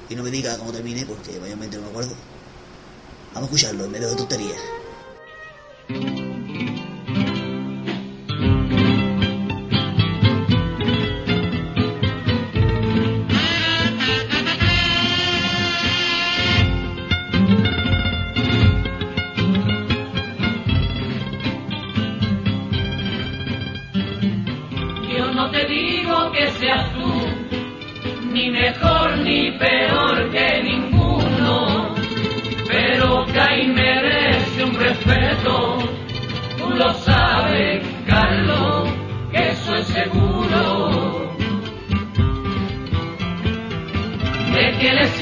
[0.09, 2.15] Y no me diga cómo termine, porque mayormente no me acuerdo.
[3.35, 4.59] Vamos a escucharlo en medio de tonterías.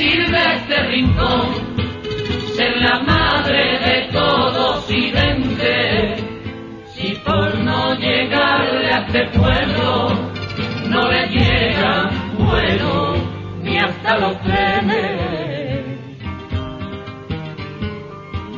[0.04, 1.46] Sirve este rincón
[2.56, 6.16] ser la madre de todo Occidente?
[6.94, 10.10] Si por no llegarle a este pueblo
[10.88, 13.14] no le llegan vuelo
[13.62, 15.98] ni hasta los trenes.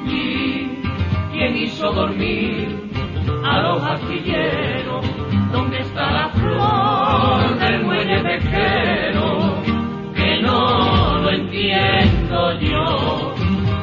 [0.06, 0.80] ¿Y
[1.32, 2.90] quién hizo dormir
[3.44, 5.06] a los astilleros?
[5.52, 9.62] ¿Dónde está la flor del muelle pesquero?
[10.14, 10.85] Que no
[11.66, 13.34] lo entiendo yo.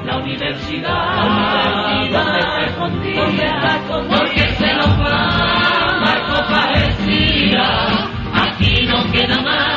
[0.06, 1.24] La universidad,
[2.12, 3.82] ¿dónde se escondía?
[3.88, 7.64] Porque se nos va Marco Parecía.
[8.34, 9.72] Aquí no queda más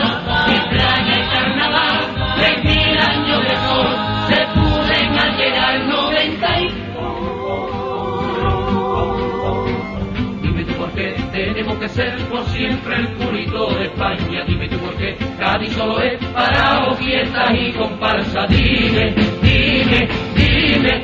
[11.57, 14.45] tenemos que ser por siempre el purito de España.
[14.47, 18.47] Dime tú por qué Cádiz solo es para fiestas y comparsa.
[18.47, 21.03] Dime, dime, dime,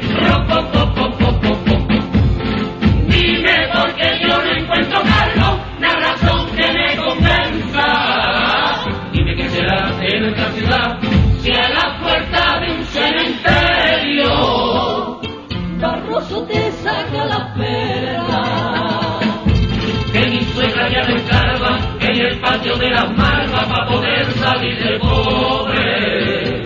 [22.61, 26.63] de las marvas para poder salir del pobre.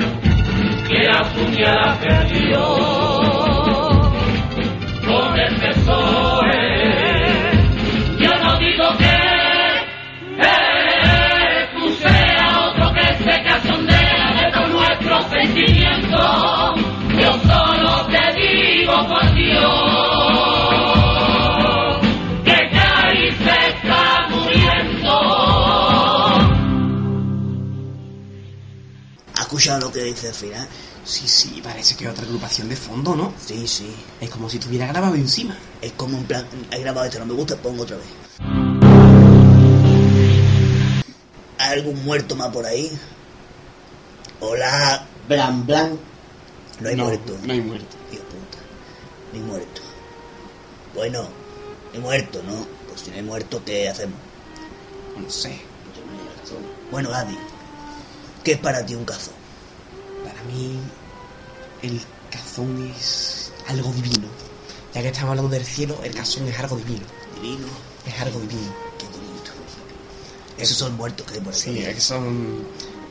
[0.89, 2.61] Que a su día la perdió
[5.07, 6.57] con el PSOE.
[8.18, 9.16] Yo no digo que
[10.43, 16.80] eh, tú seas otro que se cachondea de todos nuestros sentimientos.
[17.16, 19.07] Yo solo te digo
[29.47, 30.68] escuchado lo que dice al final?
[31.05, 33.32] Sí, sí, parece que es otra agrupación de fondo, ¿no?
[33.44, 33.94] Sí, sí.
[34.20, 35.57] Es como si tuviera grabado encima.
[35.80, 38.07] Es como en plan, he grabado esto, no me gusta, pongo otra vez.
[41.59, 42.90] ¿Hay algún muerto más por ahí?
[44.40, 45.07] Hola.
[45.28, 45.99] Blan, blan.
[46.80, 47.36] No hay No, muerto.
[47.44, 47.97] no hay muerto.
[48.12, 48.59] Hijo puta.
[49.32, 49.80] Ni muerto.
[50.94, 51.28] Bueno,
[51.92, 52.66] ni muerto, ¿no?
[52.88, 54.18] Pues si no hay muerto, ¿qué hacemos?
[55.16, 55.61] No sé.
[56.90, 57.36] Bueno, Adi,
[58.47, 59.34] ¿qué es para ti un cazón?
[60.24, 60.78] Para mí,
[61.82, 64.28] el cazón es algo divino.
[64.94, 67.05] Ya que estamos hablando del cielo, el cazón es algo divino.
[67.34, 67.66] Divino.
[68.07, 68.72] Es algo divino.
[68.99, 69.51] Qué bonito.
[70.59, 71.61] Esos son muertos que hay por aquí.
[71.62, 72.64] Sí, es que son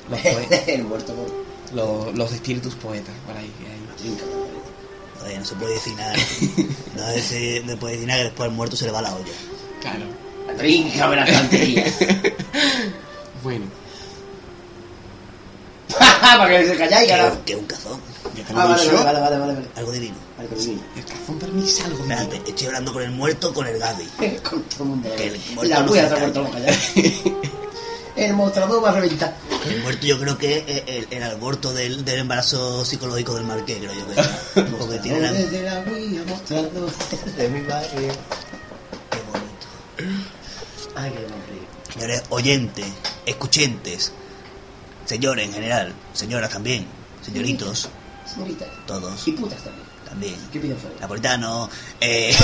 [0.10, 1.76] los, poe- el muerto no.
[1.76, 3.52] los, los espíritus poetas por ahí.
[3.60, 4.18] que hay.
[5.26, 6.14] Oye, no se puede decir nada.
[6.96, 9.34] No se, no puede decir nada que después al muerto se le va la olla.
[9.82, 10.06] Claro.
[10.58, 11.84] Tríncame la santería.
[13.44, 13.66] Bueno,
[16.26, 17.38] Para que se calláis, carajo.
[17.46, 18.00] que un cazón.
[18.54, 19.68] Ah, vale, vale, vale, vale, vale.
[19.76, 20.16] Algo divino.
[20.38, 20.82] Vale, con el niño.
[20.96, 22.16] El cazón para mí es algo divino.
[22.16, 24.06] Espérate, estoy hablando con el muerto, con el Gadi.
[24.44, 25.10] Con todo el mundo.
[25.16, 26.74] Que el muerto la vuelto loca ya.
[28.26, 29.36] el mostrador va a reventar.
[29.68, 33.78] El muerto yo creo que es el, el aborto del, del embarazo psicológico del marqués,
[33.78, 34.70] creo yo que es.
[34.80, 35.32] Porque tiene la...
[35.32, 36.92] Desde la Wii, mostrador
[37.38, 38.14] de mi barrio.
[39.10, 40.16] Qué bonito.
[40.96, 41.94] Ay, qué bonito.
[41.94, 42.86] Señores oyentes,
[43.26, 44.12] escuchentes,
[45.06, 46.88] señores en general, señoras también,
[47.24, 47.90] señoritos,
[48.32, 48.66] Señorita.
[48.88, 49.86] todos Y putas también.
[50.08, 50.36] también.
[50.52, 50.96] ¿Qué piden fuera?
[51.00, 51.70] Napolitano,
[52.02, 52.36] eh,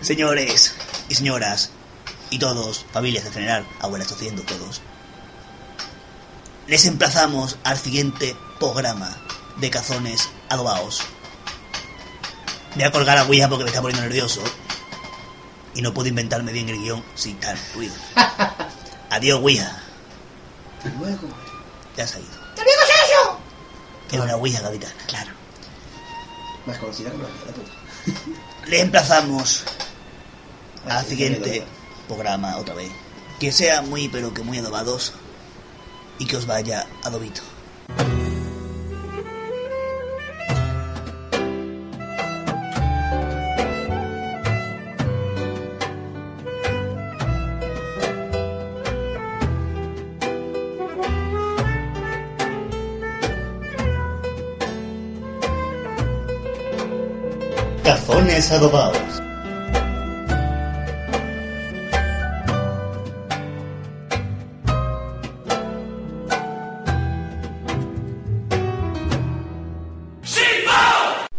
[0.00, 0.74] señores
[1.08, 1.70] y señoras,
[2.30, 4.80] y todos, familias en general, abuelas haciendo todos.
[6.66, 9.16] Les emplazamos al siguiente programa
[9.56, 11.00] de cazones adobaos.
[12.74, 14.42] Voy a colgar a Ouija porque me está poniendo nervioso.
[15.74, 17.94] Y no puedo inventarme bien el guion sin tal ruido.
[19.10, 19.82] Adiós, Ouija.
[20.84, 21.28] Y luego.
[21.96, 22.30] Ya se ha ido.
[22.54, 23.38] ¡Te digo eso!
[24.12, 25.30] Es una gaditana, claro.
[26.66, 27.70] Más conocida como la de puta.
[28.66, 29.64] Le emplazamos
[30.88, 31.64] al siguiente
[32.06, 32.90] programa otra vez.
[33.38, 35.12] Que sea muy pero que muy adobados
[36.18, 37.42] y que os vaya adobito.
[58.38, 58.96] Cazones adobados.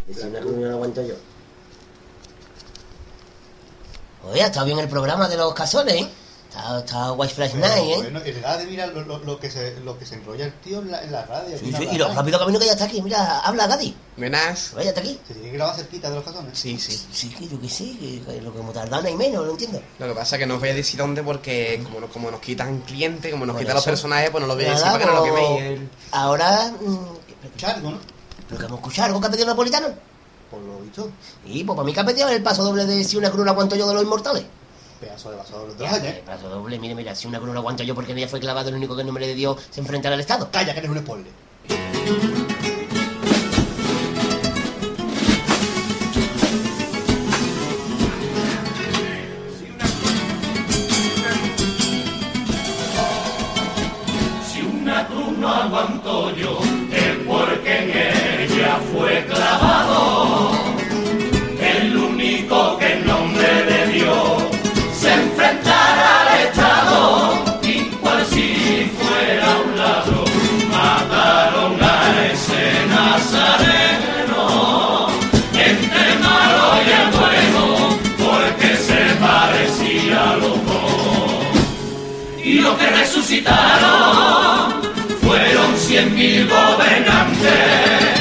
[0.10, 1.16] Y si una reunión no aguanto yo.
[4.30, 6.10] Oye, ha estado bien el programa de los cazones, ¿eh?
[6.78, 7.96] Está, está White Flash Night, ¿eh?
[7.98, 10.92] Bueno, de mira lo, lo- lo que se, lo que se enrolla el tío en
[10.92, 11.56] la, en la radio.
[11.56, 13.02] aquí Sí, en sí, la y lo rápido camino que ya está aquí.
[13.02, 13.96] Mira, habla Gadi.
[14.18, 14.74] Buenas.
[14.76, 15.20] Oye, ya está aquí.
[15.28, 16.58] Se tiene que grabar cerquita de los cazones.
[16.58, 17.08] Sí, sí.
[17.12, 19.82] Sí, que yo que sí, que, lo que hemos tardado no hay menos, no entiendo.
[19.98, 22.30] Lo que pasa es que no os voy a decir dónde porque como, no- como
[22.32, 25.00] nos quitan clientes, como nos quitan los personajes, pues no lo voy a decir Nada,
[25.00, 25.80] para que no lo pues, queméis.
[25.82, 27.98] el- Ahora, mm, Escuchar algo, ¿no?
[28.50, 29.88] lo que hemos escuchado, algo que ha pedido el napolitano.
[30.52, 31.10] Por lo visto,
[31.46, 33.52] Y pues para mí que ha pedido el paso doble de si una cruz la
[33.52, 34.44] aguanto yo de los inmortales.
[35.00, 37.84] Pedazo de vaso los Ya, el paso doble, mire, mira, si una cruz la aguanto
[37.84, 40.16] yo porque en ella fue clavado el único que en nombre de Dios se enfrentará
[40.16, 40.50] al Estado.
[40.52, 42.69] Calla, que eres un spoiler.
[85.22, 88.20] Fueron cien mil gobernantes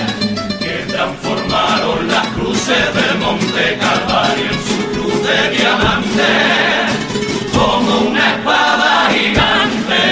[0.58, 6.32] que transformaron las cruces del monte Calvario en su cruz de diamante
[7.52, 10.02] como una espada gigante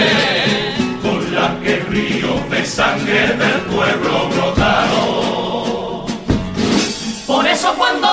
[1.03, 5.27] con la que ríos de sangre del pueblo brotaron.
[7.27, 8.06] Por eso cuando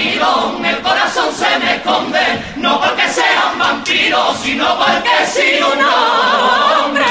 [0.00, 2.20] el corazón se me esconde,
[2.56, 7.04] no porque sea un vampiro, sino porque sí un hombre.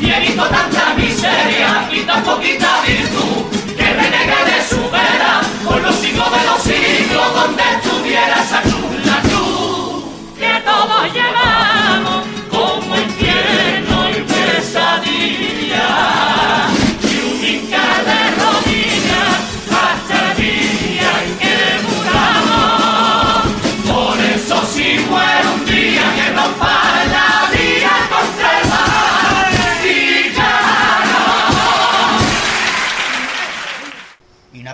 [0.00, 5.80] Y he visto tanta miseria y tan poquita virtud, que renegué de su vera por
[5.80, 10.04] los siglos de los siglos, donde estuviera esa cruz, la cruz
[10.38, 11.69] que todos llevamos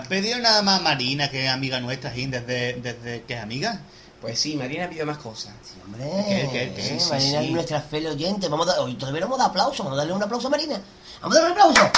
[0.07, 3.81] pedido nada más Marina, que es amiga nuestra, Jim, desde, desde que es amiga?
[4.21, 5.53] Pues sí, Marina pidió más cosas.
[5.63, 6.81] Sí, hombre, ¿Qué, qué, qué?
[6.81, 7.45] Sí, sí, Marina sí.
[7.45, 8.47] es nuestra fiel oyente.
[8.47, 10.49] Vamos a dar, hoy todavía no hemos dado aplauso, vamos a darle un aplauso a
[10.49, 10.81] Marina.
[11.21, 11.91] Vamos a darle un aplauso.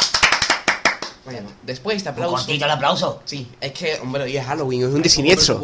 [1.25, 2.35] Bueno, después de este Un aplauso.
[2.37, 3.21] cortito el aplauso.
[3.25, 5.61] Sí, es que, hombre, hoy es Halloween, es un día siniestro.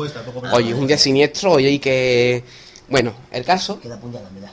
[0.53, 2.43] Oye, es un día siniestro, hoy hay que...
[2.87, 4.51] Bueno, el caso, Queda puñada, me da.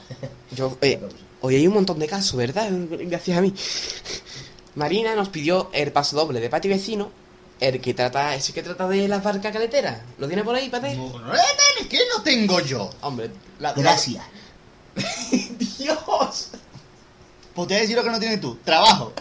[0.51, 0.75] yo...
[0.81, 0.99] eh,
[1.41, 2.67] hoy hay un montón de casos, ¿verdad?
[2.71, 3.53] Gracias a mí.
[4.75, 7.11] Marina nos pidió el paso doble de Pati Vecino,
[7.59, 10.01] el que trata, ese que trata de las barcas caleteras.
[10.17, 10.95] ¿Lo tiene por ahí, Pati?
[10.95, 11.33] No, no,
[11.89, 12.89] ¿Qué no tengo yo?
[13.01, 13.73] Hombre, la...
[13.73, 14.23] Gracias.
[15.31, 16.49] ¡Dios!
[17.53, 18.57] Pues te voy a decir lo que no tienes tú.
[18.63, 19.13] Trabajo.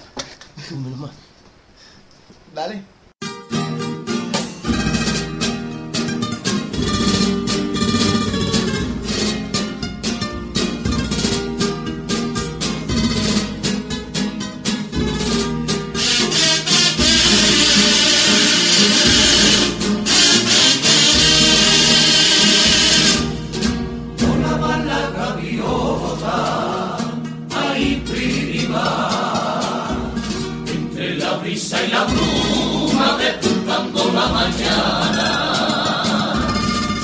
[32.02, 35.28] la bruma deturbando la mañana.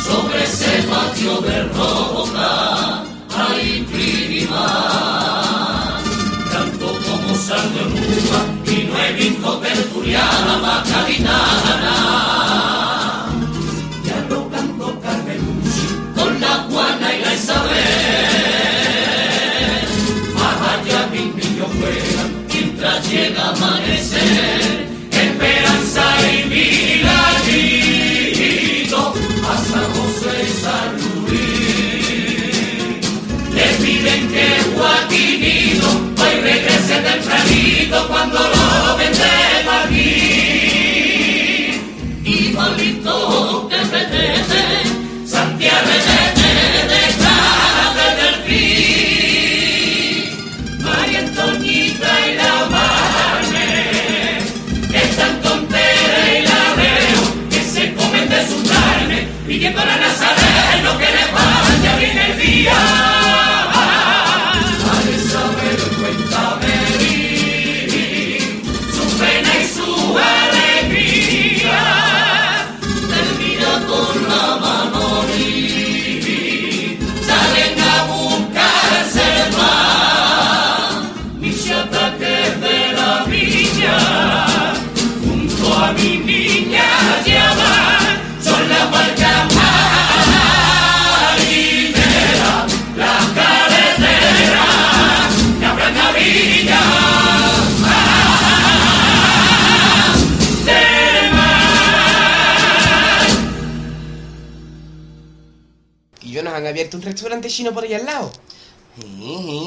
[0.07, 3.03] Sobre ese patio de roca
[3.37, 4.67] hay prima.
[6.53, 12.48] Tanto como sal de y no he visto tertuliana, macarinana.
[23.11, 24.87] Llega amanecer.
[25.11, 27.15] Esperanza y Milanito
[29.49, 30.91] a San José y San
[31.27, 31.49] Luis.
[33.55, 34.47] Le piden que
[34.77, 35.89] Joaquinito
[36.23, 39.39] hoy regrese tempranito cuando lo ven de.
[106.69, 108.31] Abierto un restaurante chino por ahí al lado.
[109.01, 109.05] Sí,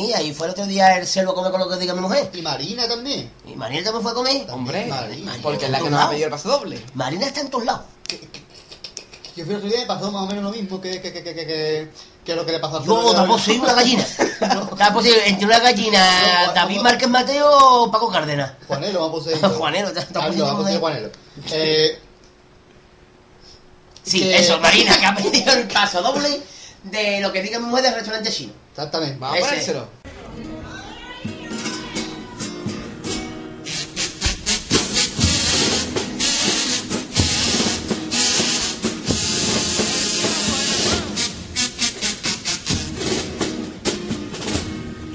[0.08, 2.02] sí, ahí fue el otro día el celo a comer con lo que diga mi
[2.02, 2.30] mujer.
[2.34, 3.32] Y Marina también.
[3.48, 4.46] ¿Y Marina también fue a comer?
[4.52, 5.34] Hombre, Marina.
[5.42, 6.84] porque es la que ¿En nos ha pedido el paso doble.
[6.96, 7.82] Marina está en todos lados.
[9.38, 11.24] Yo fui el otro día y pasó más o menos lo mismo que, que, que,
[11.24, 11.90] que, que,
[12.26, 14.06] que lo que le pasó a Yo tampoco soy una gallina.
[14.78, 16.84] Tampoco soy entre una gallina, No, David no.
[16.84, 17.50] Márquez Mateo
[17.86, 18.52] o Paco Cárdenas.
[18.68, 19.54] Juanelo, vamos a poseer.
[19.58, 20.80] Juanelo, vamos a poseer.
[20.82, 21.10] Juanelo.
[21.52, 22.00] Eh,
[24.04, 26.42] Sí, que- eso, Marina, que ha pedido el paso doble
[26.84, 28.54] de lo que diga mi mujer del restaurante chino.
[28.72, 29.18] exactamente.
[29.20, 29.48] Vamos a Ese.
[29.50, 29.88] ponérselo.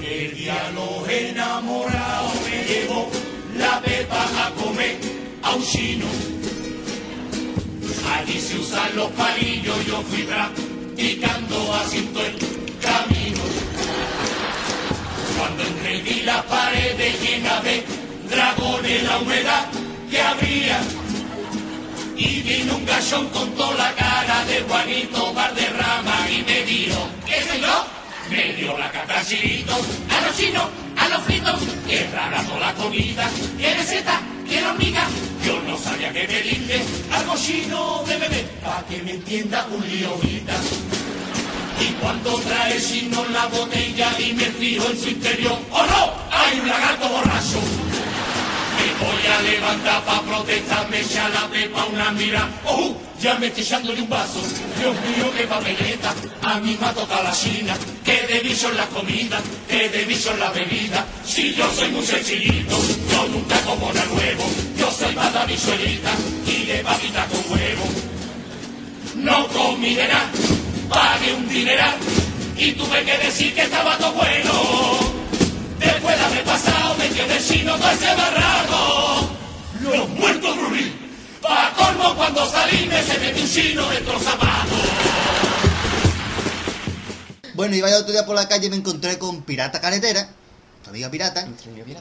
[0.01, 3.09] El día los enamorados me llevó
[3.57, 4.97] la pepa a comer
[5.43, 6.05] a un chino.
[8.15, 10.66] Allí se usan los palillos, yo fui practicando
[18.87, 19.65] dragones, la humedad
[20.09, 20.79] que había.
[22.15, 27.43] Y vino un gallón con toda la cara de Juanito Valderrama y me dijo, ¿qué
[27.43, 27.85] soy yo?
[28.31, 30.65] Me dio la cata al chilito, a los chinos,
[30.97, 34.19] a los fritos, qué rara toda la comida, qué receta,
[34.49, 35.07] qué hormiga.
[35.45, 36.81] Yo no sabía qué pedirle,
[37.13, 40.55] algo chino de beber, pa' que me entienda un liovita.
[41.79, 46.13] Y cuando trae chino la botella y me fijo en su interior, ¡oh no!
[46.31, 47.86] ¡Hay un lagarto borracho!
[48.99, 52.49] Voy a levantar pa' protestar, me echa la pepa una mira.
[52.65, 52.95] ¡Oh!
[53.19, 54.39] Ya me estoy echándole un vaso.
[54.79, 56.13] Dios mío, qué papeleta.
[56.43, 57.75] A mí me ha tocado la china.
[58.03, 61.05] Que de bicho en la comida, que de bicho en la bebida.
[61.25, 62.77] Si yo soy muy sencillito,
[63.11, 64.43] yo nunca como nada nuevo.
[64.77, 66.11] Yo soy más de bichuelita
[66.45, 67.85] y de papita con huevo.
[69.15, 70.07] No comí de
[70.87, 71.95] pagué un dineral
[72.55, 75.16] y tuve que decir que estaba todo bueno.
[76.07, 79.29] Después de haber pasado metió de chino todo ese barraco.
[79.81, 80.93] Los muertos rubí.
[81.41, 84.79] Pa' colmo cuando salí me se metió un chino dentro los zapatos.
[87.55, 90.29] Bueno, iba yo otro día por la calle y me encontré con Pirata Caretera,
[90.81, 91.45] tu amiga pirata,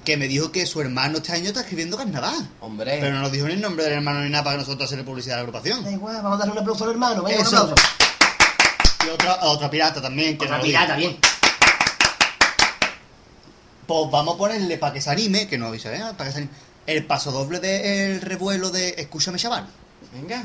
[0.04, 2.48] que me dijo que su hermano este año está escribiendo carnaval.
[2.60, 2.98] Hombre.
[3.00, 5.04] Pero no nos dijo ni el nombre del hermano ni nada para que nosotros hacerle
[5.04, 5.82] publicidad a la agrupación.
[5.82, 7.24] Da igual, vamos a darle un aplauso al hermano.
[7.24, 7.56] Venga, un Eso.
[7.56, 7.82] aplauso.
[9.04, 10.38] Y otra, otra pirata también.
[10.38, 11.16] Que Otra pirata, bien.
[13.86, 16.00] Pues vamos a ponerle para que se anime, que no dice, ¿eh?
[16.16, 16.52] Para que se anime.
[16.86, 19.66] El paso doble del revuelo de Escúchame chaval.
[20.12, 20.44] Venga.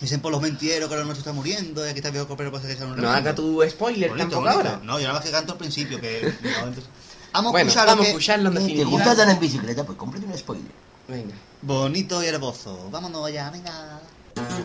[0.00, 2.50] Dicen por los mentiros que ahora no se está muriendo y aquí está viejo copero
[2.50, 4.68] para hacer un No haga tu spoiler Bonito, tampoco bonito.
[4.70, 4.80] ahora.
[4.84, 6.22] No, yo nada más que canto al principio, que...
[6.42, 6.84] no, entonces-
[7.32, 9.84] Vamos a Bueno, escuchar vamos a que- escucharlo en ¿Te gusta andar en bicicleta?
[9.84, 10.70] Pues cómprate un spoiler.
[11.08, 11.34] Venga.
[11.62, 12.88] Bonito y hermoso.
[12.90, 14.00] Vámonos ya, venga.
[14.34, 14.64] Dicen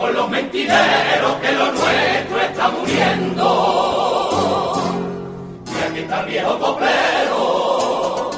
[0.00, 3.44] por los mentideros que lo nuestro está muriendo.
[5.66, 8.30] Y aquí está el viejo coplero,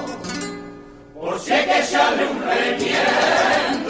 [1.15, 3.82] por si hay que echarle un remiendo.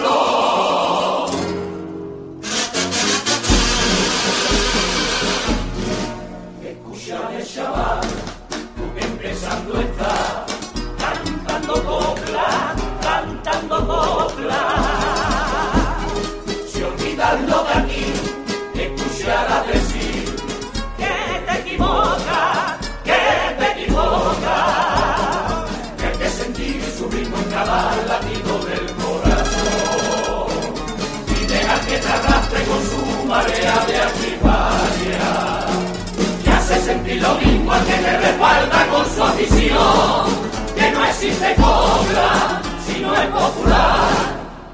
[36.72, 40.26] Hace sentir lo mismo al que te respalda con su afición,
[40.74, 44.08] que no existe cobra si no es popular.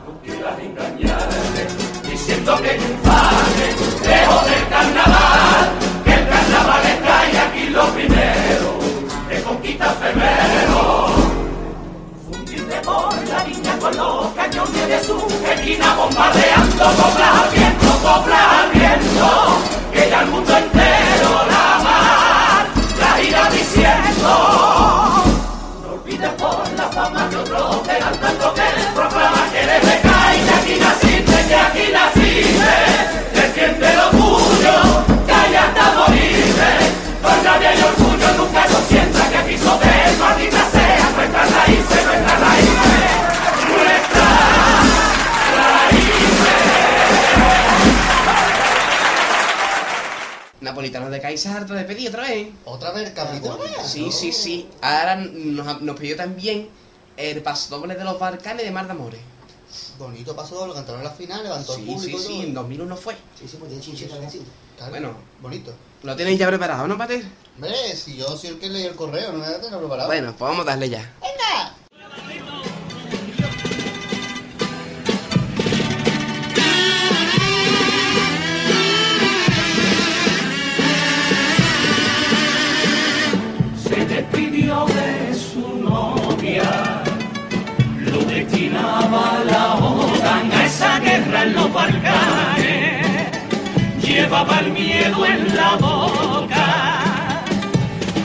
[0.06, 1.62] No quieras engañarme
[2.10, 3.68] diciendo que triunfaré
[4.08, 5.70] lejos del carnaval,
[6.04, 8.78] que el carnaval está y aquí lo primero,
[9.28, 11.06] de conquista febrero.
[12.30, 15.16] Fundirte por la línea con los cañones de su
[15.52, 19.58] esquina bombardeando coplas al viento, coplas al viento,
[19.92, 21.57] que ya el mundo entero la
[23.50, 24.28] diciendo.
[25.82, 28.62] No olvides por la fama que otros dan tanto que
[28.94, 32.74] proclama que eres y que aquí naciste, que aquí naciste.
[33.34, 34.76] Defiende lo tuyo,
[35.32, 36.70] allá hasta morirte.
[37.22, 40.57] Con rabia y orgullo nunca lo sientas que aquí sobre el
[50.68, 52.48] Napolitanos de Caixa harto de pedir otra vez.
[52.66, 53.58] ¿Otra vez capítulo?
[53.82, 54.68] Sí, sí, sí.
[54.82, 56.68] Ahora nos, nos pidió también
[57.16, 59.20] el paso doble de los Balcanes de Mar de Amores.
[59.98, 62.42] Bonito lo cantaron en la final, levantó el Sí, público sí, sí, todo.
[62.42, 63.14] en 2001 fue.
[63.38, 64.44] Sí, sí, pues tiene canción.
[64.76, 65.12] Claro, Bueno.
[65.40, 65.72] Bonito.
[66.02, 67.24] Lo tenéis ya preparado, ¿no, Pater?
[67.56, 70.06] Hombre, si yo soy el que leí el correo, no me a tener preparado.
[70.06, 71.12] Bueno, pues vamos a darle ya.
[71.20, 71.74] ¡Venga!
[84.68, 87.02] De su novia,
[88.00, 93.06] lo destinaba la OTAN a esa guerra en los Balcanes,
[94.02, 97.40] llevaba el miedo en la boca,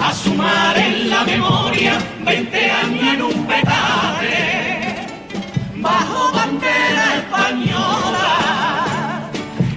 [0.01, 5.07] a sumar en la memoria 20 años en un petate,
[5.75, 8.35] bajo bandera española,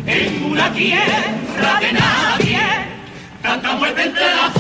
[0.05, 2.61] en una tierra de nadie.
[3.41, 4.56] Tanta muerte entre las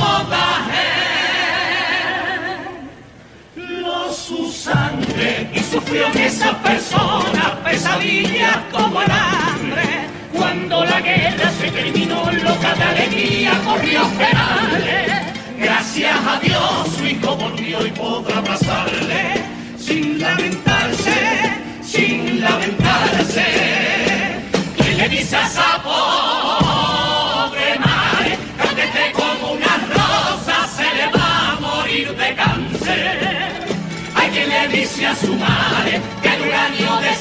[5.70, 10.08] sufrió en esas personas pesadillas como el hambre.
[10.32, 15.12] Cuando la guerra se terminó loca de alegría corrió penales.
[15.58, 19.44] Gracias a Dios su hijo volvió y podrá abrazarle.
[19.78, 21.56] Sin lamentarse
[21.96, 23.46] sin lamentarse.
[24.78, 25.82] Y le dice a esa
[35.06, 37.15] a su madre que el uranio de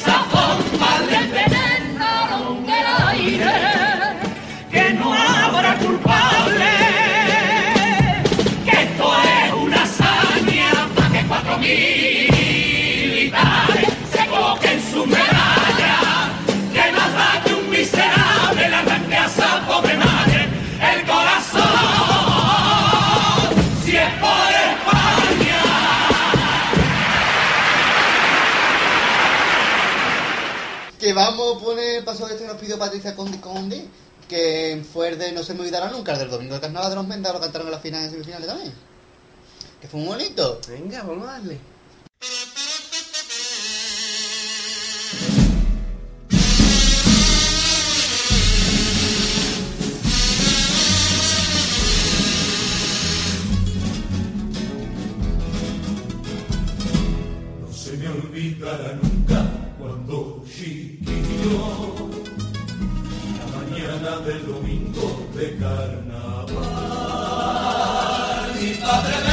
[31.15, 33.87] vamos a poner el paso este que nos pidió Patricia Condi Condi,
[34.27, 36.95] que fue el de No se me olvidará nunca, el del domingo de carnaval de
[36.95, 38.73] los Mendas, lo cantaron en las finales y semifinales también.
[39.79, 40.59] Que fue muy bonito.
[40.67, 41.59] Venga, vamos a darle.
[57.61, 59.14] No se me olvidará nunca
[61.45, 61.53] la
[63.55, 66.55] mañana del domingo de carnaval,
[68.59, 69.24] mi padre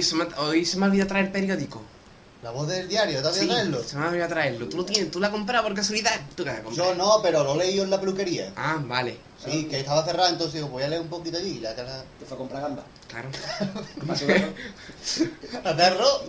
[0.00, 1.82] hoy se me, hoy se me olvidó traer el periódico.
[2.42, 3.82] La voz del diario, ¿te has Sí, traerlo?
[3.84, 4.66] se me olvidó traerlo.
[4.66, 5.10] ¿Tú lo tienes?
[5.10, 6.18] ¿Tú la has comprado por casualidad?
[6.74, 8.50] Yo no, pero lo leí en la peluquería.
[8.56, 9.18] Ah, vale.
[9.44, 11.56] Sí, que estaba cerrada, entonces digo, voy a leer un poquito allí.
[11.58, 12.02] y La cara.
[12.18, 12.84] Te fue a comprar gamba.
[13.08, 13.28] Claro.
[14.06, 14.50] Más o menos.
[15.64, 16.22] ¿Hacer arroz?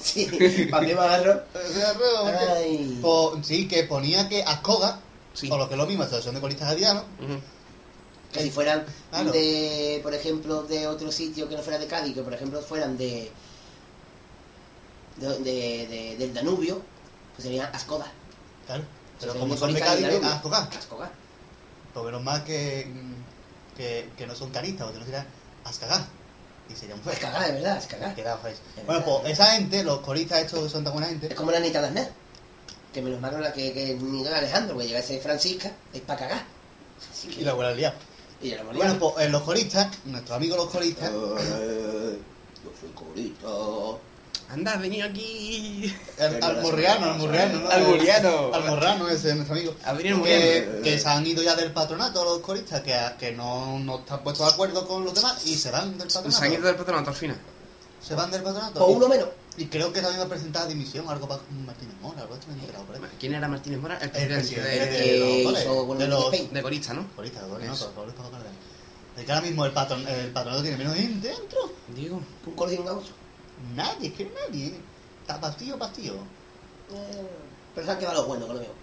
[0.00, 1.42] Sí, ¿para qué agarro?
[3.02, 4.98] Po- sí, que ponía que Ascoga,
[5.32, 5.48] Sí.
[5.50, 7.40] o lo que es lo mismo, Asociación de Colistas Gadianos, Ujú.
[8.32, 9.30] Que si fueran Claro.
[9.30, 12.96] de, por ejemplo, de otro sitio que no fuera de Cádiz, que por ejemplo fueran
[12.96, 13.30] de,
[15.18, 16.80] de, de- de- del Danubio,
[17.34, 18.06] pues serían Ascoda.
[18.66, 18.84] claro.
[19.20, 20.06] Pero Sí, como son de Cádiz.
[20.24, 20.68] Ascoga.
[20.76, 21.10] Ascoga.
[21.94, 22.90] Porque menos mal que,
[23.76, 25.26] que, que no son canistas, porque no serían
[25.64, 26.04] Ascagá.
[26.68, 27.18] Y serían Es fuera.
[27.20, 27.80] cagar, de verdad,
[28.40, 28.54] feos.
[28.76, 29.20] Es Bueno, verdad.
[29.22, 32.10] pues esa gente, los coristas estos son tan buena gente, Es como la Anita Lasner.
[32.92, 36.44] Que menos mal la que, que ni Alejandro, porque llega ese Francisca, es para cagar.
[37.12, 37.94] Así que- y la buena liada.
[38.42, 42.18] Y ya Bueno, pues eh, los coristas, nuestros amigos los coristas, Eh,
[42.64, 43.48] Yo soy corista.
[44.50, 45.94] Anda, venido aquí.
[46.18, 47.70] el almorriano, almorriano, ¿no?
[47.70, 48.54] Almorriano.
[48.54, 49.74] Almorrano, ese es nuestro amigo.
[49.84, 54.22] Adrián que, se han ido ya del patronato los coristas, que, que no, no están
[54.22, 56.38] puestos de acuerdo con los demás y se van del patronato.
[56.38, 57.38] Se han ido del patronato al final.
[58.06, 58.78] Se van del patronato.
[58.78, 59.28] Por uno menos.
[59.56, 63.08] Y creo que también va a presentar dimisión, algo para Martínez Mora, algo me.
[63.18, 63.98] ¿Quién era Martínez Mora?
[63.98, 67.06] El El presidente presidente de, los hizo con de el los de Corista, ¿no?
[67.14, 67.56] coristas, de no,
[67.94, 68.14] goles.
[69.16, 71.70] De que ahora mismo el, patron, el patronato tiene menos gente dentro.
[71.94, 72.22] Digo.
[72.46, 73.12] Un gaucho.
[73.76, 74.80] Nadie, es que nadie.
[75.20, 76.14] Está pastillo, pastillo.
[76.94, 77.28] Eh,
[77.74, 78.74] Pero se han quedado los buenos, que lo veo.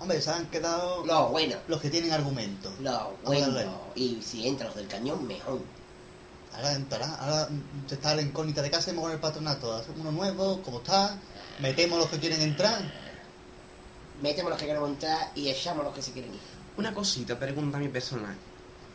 [0.00, 1.58] Hombre, se han quedado Los buenos.
[1.68, 2.72] los que tienen argumentos.
[2.80, 3.64] Los buenos.
[3.94, 5.60] Y si entran los del cañón, mejor.
[6.54, 7.48] Ahora entrará, ahora
[7.88, 9.72] se está la incógnita de qué hacemos con el patronato.
[9.74, 11.16] Hacemos uno nuevo, ¿cómo está?
[11.60, 12.80] Metemos los que quieren entrar.
[14.22, 16.40] Metemos los que queremos entrar y echamos los que se quieren ir.
[16.76, 18.34] Una cosita, pregunta a mi personal.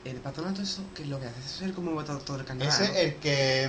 [0.05, 1.39] ¿El patronato eso qué es lo que hace?
[1.39, 2.73] ¿Eso es el como todo, todo el carnaval?
[2.73, 2.93] Ese ¿no?
[2.93, 3.67] es el que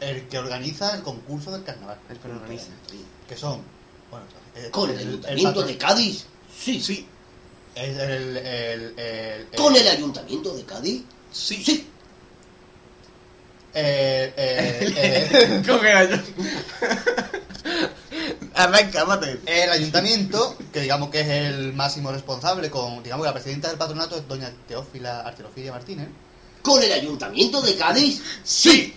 [0.00, 1.98] mm, el que organiza el concurso del carnaval.
[2.10, 2.68] El que lo organiza.
[3.28, 3.60] Que son,
[4.10, 6.26] bueno, el- Con el, el ayuntamiento de Cádiz.
[6.56, 6.80] Sí.
[6.80, 7.06] Sí,
[7.74, 11.02] Es el, el, el, el- Con el ayuntamiento de Cádiz.
[11.32, 11.64] sí.
[11.64, 11.90] Sí.
[15.66, 16.16] ¿Cómo que era yo?
[18.54, 19.40] Arranca, mate.
[19.46, 23.78] el ayuntamiento, que digamos que es el máximo responsable, con digamos que la presidenta del
[23.78, 26.08] patronato es doña Teófila Arterofilia Martínez.
[26.62, 28.22] Con el ayuntamiento de Cádiz.
[28.44, 28.94] Sí.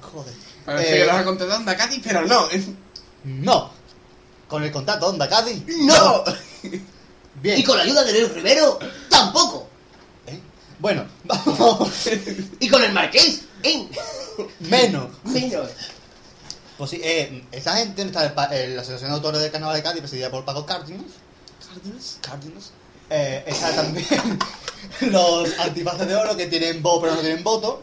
[0.00, 0.32] Joder.
[0.64, 2.48] Parece Eh, que los ha contado Onda Cádiz, pero no.
[3.24, 3.70] No.
[4.48, 5.62] Con el contrato Onda Cádiz.
[5.66, 6.22] ¡No!
[7.42, 7.58] Bien.
[7.58, 8.78] Y con la ayuda de Leo Rivero,
[9.10, 9.68] tampoco.
[10.84, 10.86] ¿Eh?
[10.86, 12.08] Bueno, vamos.
[12.60, 13.88] Y con el marqués, ¿eh?
[14.60, 15.08] Menos.
[15.24, 15.70] Menos.
[16.76, 20.00] Pues sí, eh, esa gente pa- eh, la Asociación de Autores del Carnaval de Cádiz,
[20.00, 21.04] presidida por Paco Cárdenas.
[21.72, 22.72] Cárdenas, Cárdenas.
[23.10, 24.06] Eh, está también
[25.02, 27.82] los antifaces de oro que tienen voz pero no tienen voto.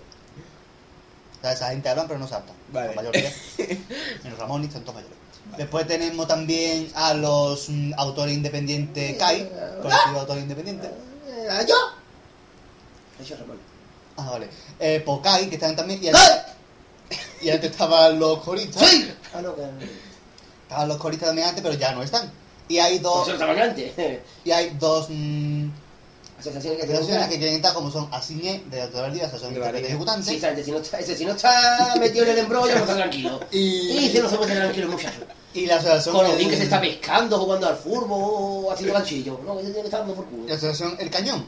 [1.37, 2.55] O sea, esa gente hablan pero no saltan.
[2.71, 2.93] Vale.
[4.23, 5.17] Menos Ramón y están todos mayores.
[5.57, 9.49] Después tenemos también a los mm, autores independientes CAI,
[9.81, 10.91] colectivo de autores independientes.
[11.27, 11.75] Eh, ¿Yo?
[13.21, 13.57] Eso es Ramón.
[14.17, 14.47] Ah, vale.
[14.79, 16.03] Eh, por CAI, que están también.
[16.03, 16.11] Y ¡Eh!
[16.11, 16.31] antes,
[17.41, 18.87] y antes estaban los coristas.
[18.87, 19.11] ¡Sí!
[19.33, 19.61] Ah, no, que...
[20.63, 22.31] Estaban los coristas también antes, pero ya no están.
[22.67, 23.23] Y hay dos.
[23.23, 23.93] eso estaban antes.
[24.45, 25.07] Y hay dos.
[25.09, 25.69] mm,
[26.39, 29.79] Asociaciones que asociaciones que quieren entrar, como son ASINE, de Autoridad del Día, Asociación de.
[29.79, 30.65] Sí, Ejecutantes.
[30.65, 33.39] si no está, ese si no está metido en el embrollo, no está tranquilo.
[33.51, 33.57] Y-
[34.05, 35.19] Y si no se puede estar tranquilo el muchacho.
[35.53, 36.15] Y la asociación.
[36.15, 39.39] Con bien que se está pescando, jugando al fútbol o haciendo ganchillo.
[39.45, 40.47] No, ese tiene que estar dando por culo.
[40.47, 41.45] La asociación El Cañón.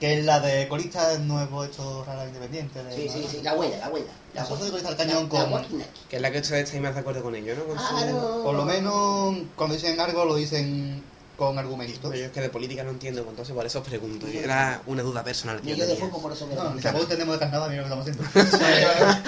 [0.00, 2.84] Que es la de coristas nuevos hechos raras independientes.
[2.84, 4.06] de- Sí, sí, sí, la buena, la buena.
[4.34, 5.50] La asociación de coristas El La- Cañón la con.
[5.50, 5.84] guaquina.
[6.08, 7.64] Que es la que estáis más de acuerdo con ello, ¿no?
[7.64, 8.40] Con su- Claro.
[8.44, 11.02] Por lo menos cuando dicen algo lo dicen
[11.36, 11.98] con argumentos.
[12.02, 14.26] Pero yo es que de política no entiendo, pues entonces por eso os pregunto.
[14.26, 17.34] Era una duda personal que yo yo de fútbol, por eso me No, tampoco tenemos
[17.34, 19.22] de carnaval, mira lo que estamos haciendo.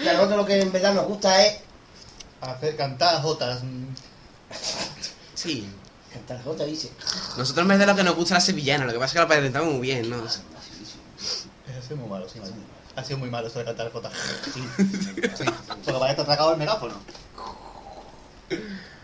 [0.00, 1.58] Y a nosotros lo que en verdad nos gusta es
[2.40, 3.60] Hacer cantar jotas.
[5.34, 5.68] Sí.
[6.12, 6.90] Cantar jota, dice.
[7.36, 9.20] Nosotros en vez de lo que nos gusta la sevillana, lo que pasa es que
[9.20, 10.16] lo presentamos muy bien, ¿no?
[10.16, 12.40] Ha sido muy malo, sí.
[12.96, 14.12] Ha sido muy malo eso de cantar jotas.
[14.52, 14.62] Sí.
[15.36, 15.44] sí.
[15.84, 16.94] Porque vaya te ha tragado el megáfono.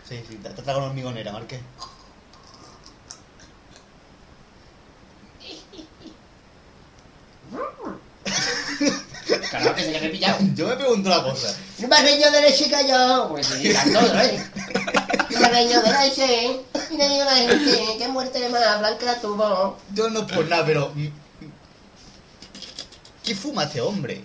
[0.07, 1.61] Sí, sí, te ha tragado una hormigonera, Marqués.
[9.49, 10.37] Claro que se le he pillado.
[10.53, 11.55] Yo me pregunto una cosa.
[11.79, 13.29] Un barreño de leche cayó.
[13.29, 14.23] Pues sí, cantó otra
[15.29, 15.49] Y la
[17.97, 19.77] que muerte más blanca tuvo.
[19.93, 20.91] Yo no por nada, pero.
[20.95, 21.07] mm,
[23.23, 24.21] ¿Qué fuma este hombre?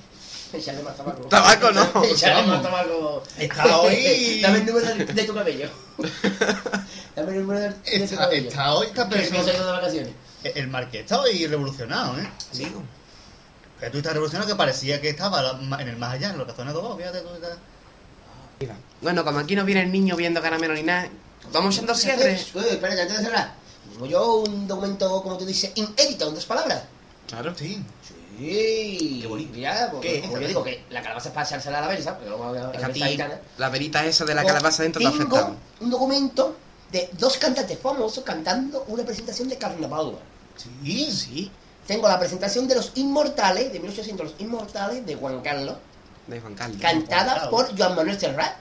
[0.53, 1.23] Échale más tabaco.
[1.29, 2.05] Tabaco no.
[2.05, 3.23] Échale más tabaco.
[3.39, 4.41] Está hoy.
[4.41, 5.71] Dame el número de, de tu cabello.
[7.17, 8.49] Dame el número de, de tu Está, cabello.
[8.49, 9.53] está hoy esta Que persona.
[9.53, 10.13] ido de vacaciones.
[10.43, 12.29] El Marqués está hoy revolucionado, ¿eh?
[12.53, 12.83] Digo.
[13.79, 16.47] Que tú estás revolucionario que parecía que estaba la- en el más allá, en los
[16.47, 17.29] cazones de dos, fíjate tú.
[17.35, 17.59] estás-
[19.01, 21.09] Bueno, como aquí no viene el niño viendo caramelo ni nada,
[21.53, 22.39] vamos echando cierre.
[22.55, 23.55] Uy, espérate, antes de cerrar.
[23.93, 26.83] Tengo yo un documento, como tú dices, inédito, en dos palabras.
[27.27, 27.55] Claro.
[27.57, 27.83] Sí.
[28.39, 29.19] Sí.
[29.23, 29.57] Qué bonito.
[29.59, 32.29] Ya, porque, como yo digo, que la calabaza es para echársela a la versa, porque
[32.29, 33.41] luego la Es que a versa ti gitana.
[33.59, 35.57] la verita esa de la calabaza dentro te ha Tengo afectado.
[35.81, 36.57] un documento
[36.93, 40.19] de dos cantantes famosos cantando una presentación de carnaval.
[40.57, 41.11] Sí.
[41.11, 41.51] Sí,
[41.87, 45.77] Tengo la presentación de Los Inmortales, de 1800 Los Inmortales, de Juan Carlos,
[46.27, 46.79] de Juan Carlos.
[46.81, 48.55] cantada por Joan Manuel Serrat.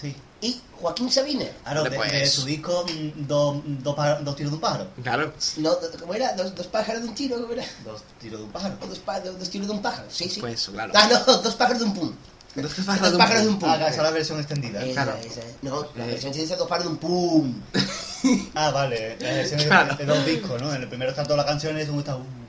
[0.00, 0.14] Sí.
[0.40, 1.44] y Joaquín Sabina.
[1.64, 4.86] Claro, de, de su disco mm, dos dos pájaros- tiros de un pájaro.
[5.02, 5.32] Claro.
[5.56, 6.34] No, ¿Cómo era?
[6.34, 7.40] ¿Dos, dos pájaros de un tiro?
[7.40, 7.64] ¿Cómo era?
[7.84, 8.76] Dos tiros de un pájaro.
[8.88, 10.38] Dos, pa- dos, dos tiros de un pájaro, sí, sí.
[10.40, 10.92] Pues eso, claro.
[10.94, 12.12] Ah, no, dos pájaros de un pum.
[12.54, 13.68] Dos Dos pájaros de un pum.
[13.68, 14.82] Ah, esa es la versión extendida.
[14.84, 15.18] Esa, claro.
[15.22, 15.40] esa.
[15.62, 16.10] No, la Eh.
[16.12, 17.54] versión se dice dos pájaros de un pum.
[18.54, 19.16] Ah, vale.
[19.20, 19.94] La versión de- Claro.
[19.96, 20.72] de, dos discos, ¿no?
[20.74, 22.45] En el primero están todas las canciones y en el segundo está un...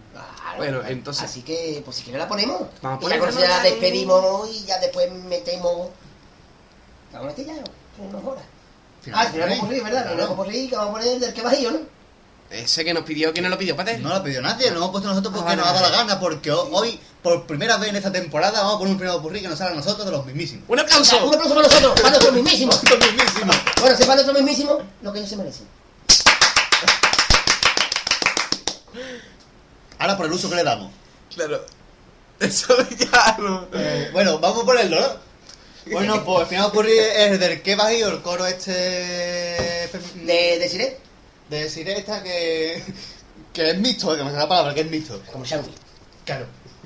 [0.57, 0.77] Claro.
[0.79, 2.61] Bueno, entonces- Así que, pues si quieres la ponemos.
[2.81, 3.63] Vamos a y ya ya ¿no?
[3.63, 5.89] despedimos y ya después metemos.
[7.13, 7.53] ¿Vamos a meter ya?
[7.53, 8.03] ¿no?
[8.09, 8.43] Unas horas.
[9.13, 10.05] Ah, al final vamos a ¿verdad?
[10.15, 11.79] No vamos a que vamos a poner del que bajillo, ¿no?
[12.49, 13.97] Ese que nos pidió, ¿quién nos lo pidió, Pate?
[13.97, 16.17] No lo pedido nadie, lo hemos puesto nosotros porque Ah, nos ha dado la gana,
[16.19, 19.41] porque ho- hoy, por primera vez en esta temporada, vamos a poner un primer burrí
[19.41, 20.63] que nos sale a nosotros de los mismísimos.
[20.69, 21.17] ¡Un Un aplauso!
[21.17, 22.71] aplauso para nosotros, para nuestro mismísimo.
[22.89, 23.55] Los mismísimos.
[23.81, 25.67] Bueno, se para nuestro mismísimo lo que ellos se merecen.
[29.99, 30.91] Ahora por el uso que le damos.
[31.33, 31.63] Claro.
[32.39, 33.67] Eso ya no.
[33.73, 35.27] Eh, bueno, vamos a ponerlo, ¿no?
[35.91, 38.71] Bueno, pues el final burrí es del que bajío, el coro este...
[38.71, 40.99] De, de Siré,
[41.49, 42.83] De Sireta que...
[43.53, 45.19] Que es mixto, que me sale la palabra, que es mixto.
[45.31, 45.73] como Shangri.
[46.25, 46.45] Claro.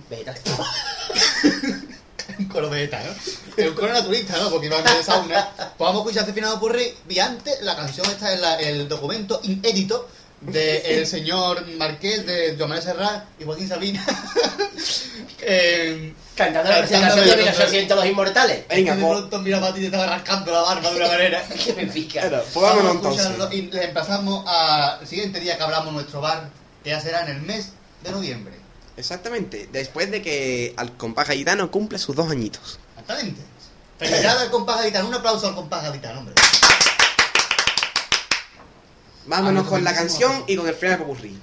[0.10, 0.36] Vegeta.
[2.40, 3.12] un coro beta, ¿no?
[3.58, 4.50] Es un coro naturista, ¿no?
[4.50, 5.50] Porque iban de sauna.
[5.58, 6.94] Pues vamos a escuchar este final Purri.
[7.10, 10.08] Y antes, la canción está en la- el documento inédito
[10.41, 14.03] del señor Marqués de Joan Serrat y Joaquín Sabina.
[15.41, 18.68] eh, Cantando la presentación de de- 1800 los inmortales.
[18.68, 19.11] Venga, de pues.
[19.18, 21.43] pronto mira a te estaba rascando la barba de una manera.
[21.63, 22.22] Que me pica.
[22.22, 23.59] Claro, pues vámonos Vamos a entonces.
[23.59, 26.49] y le empezamos al siguiente día que hablamos en nuestro bar,
[26.84, 27.73] que ya será en el mes
[28.03, 28.55] de noviembre.
[28.97, 32.80] Exactamente, después de que al compás gaditano cumple sus dos añitos.
[32.91, 33.41] Exactamente.
[33.99, 35.07] Felicidades al compás gaditano.
[35.07, 36.34] Un aplauso al compás gaditano, hombre.
[39.26, 41.39] Vámonos con la canción y con el final de popurrí.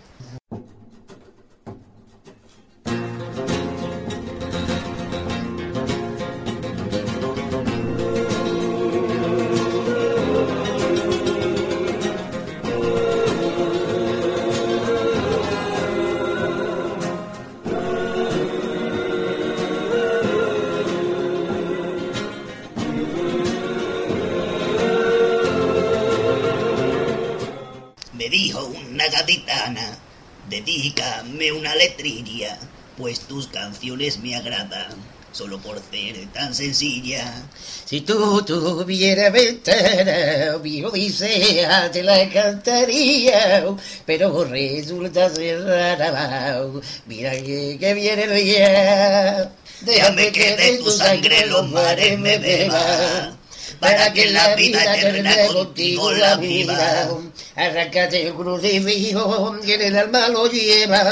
[30.78, 32.56] Dedícame una letrilla,
[32.96, 34.94] pues tus canciones me agradan,
[35.32, 37.42] solo por ser tan sencilla.
[37.84, 43.66] Si tú tuvieras ventana, mi odisea te la cantaría,
[44.06, 46.62] pero resulta cerrada.
[47.06, 49.52] Mira que, que viene el día.
[49.80, 53.36] Déjame que de tu sangre los mares me beba,
[53.80, 57.08] para que la vida eterna contigo la viva.
[57.54, 61.02] Arráncate el crucifijo, que en el alma lo lleva.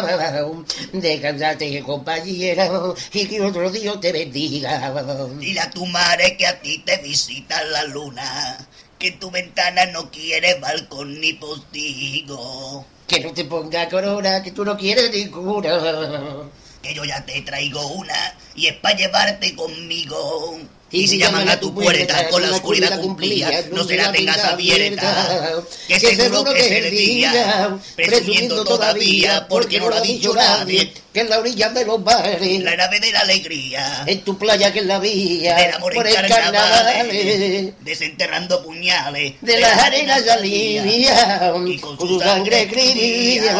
[0.92, 2.70] Descansate, compañera,
[3.12, 4.92] y que otro Dios te bendiga.
[5.38, 8.58] Dile a tu madre que a ti te visita la luna,
[8.98, 12.86] que tu ventana no quiere balcón ni postigo.
[13.06, 16.48] Que no te ponga corona, que tú no quieres ninguna.
[16.82, 20.58] Que yo ya te traigo una y es para llevarte conmigo.
[20.90, 25.62] Y si llaman a tu puerta con la oscuridad cumplida, no se la tengas abierta.
[25.88, 31.20] Que seguro que es el día, presumiendo todavía, porque no lo ha dicho nadie, que
[31.20, 34.04] en la orilla de los mares, la nave de la alegría.
[34.06, 39.34] en tu playa que es la vía, Del amor por en carnavales, carnaval, desenterrando puñales,
[39.40, 43.56] de las arenas salía, y con su sangre escribía.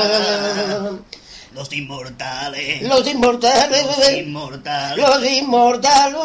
[1.56, 4.98] Los inmortales, Los inmortales, los inmortales.
[4.98, 6.18] los inmortales,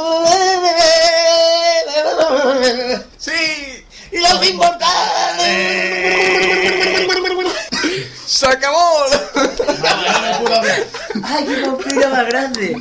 [3.17, 3.31] ¡Sí!
[4.11, 5.47] los inmortales.
[8.25, 9.05] ¡Se acabó!
[11.23, 12.75] ¡Ay, qué vampiro más grande!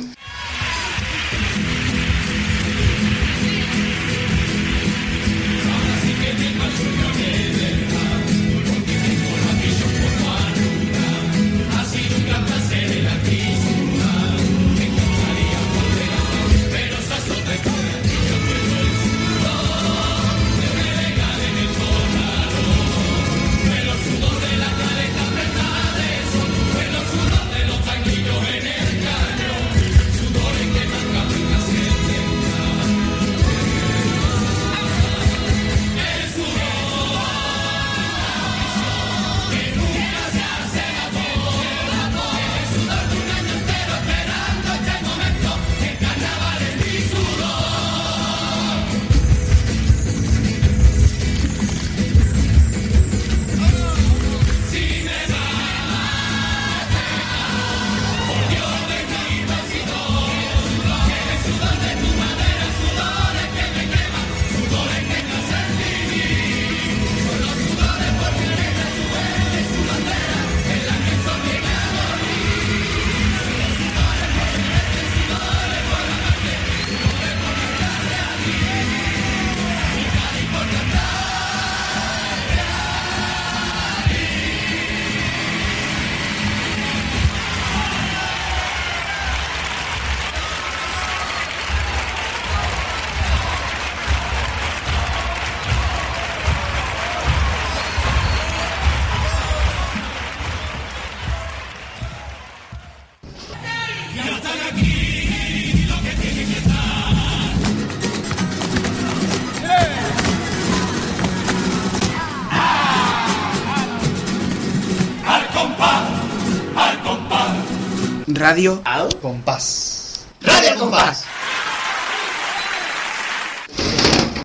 [118.83, 120.25] Al compás.
[120.41, 120.71] Radio.
[120.71, 121.20] Radio compás.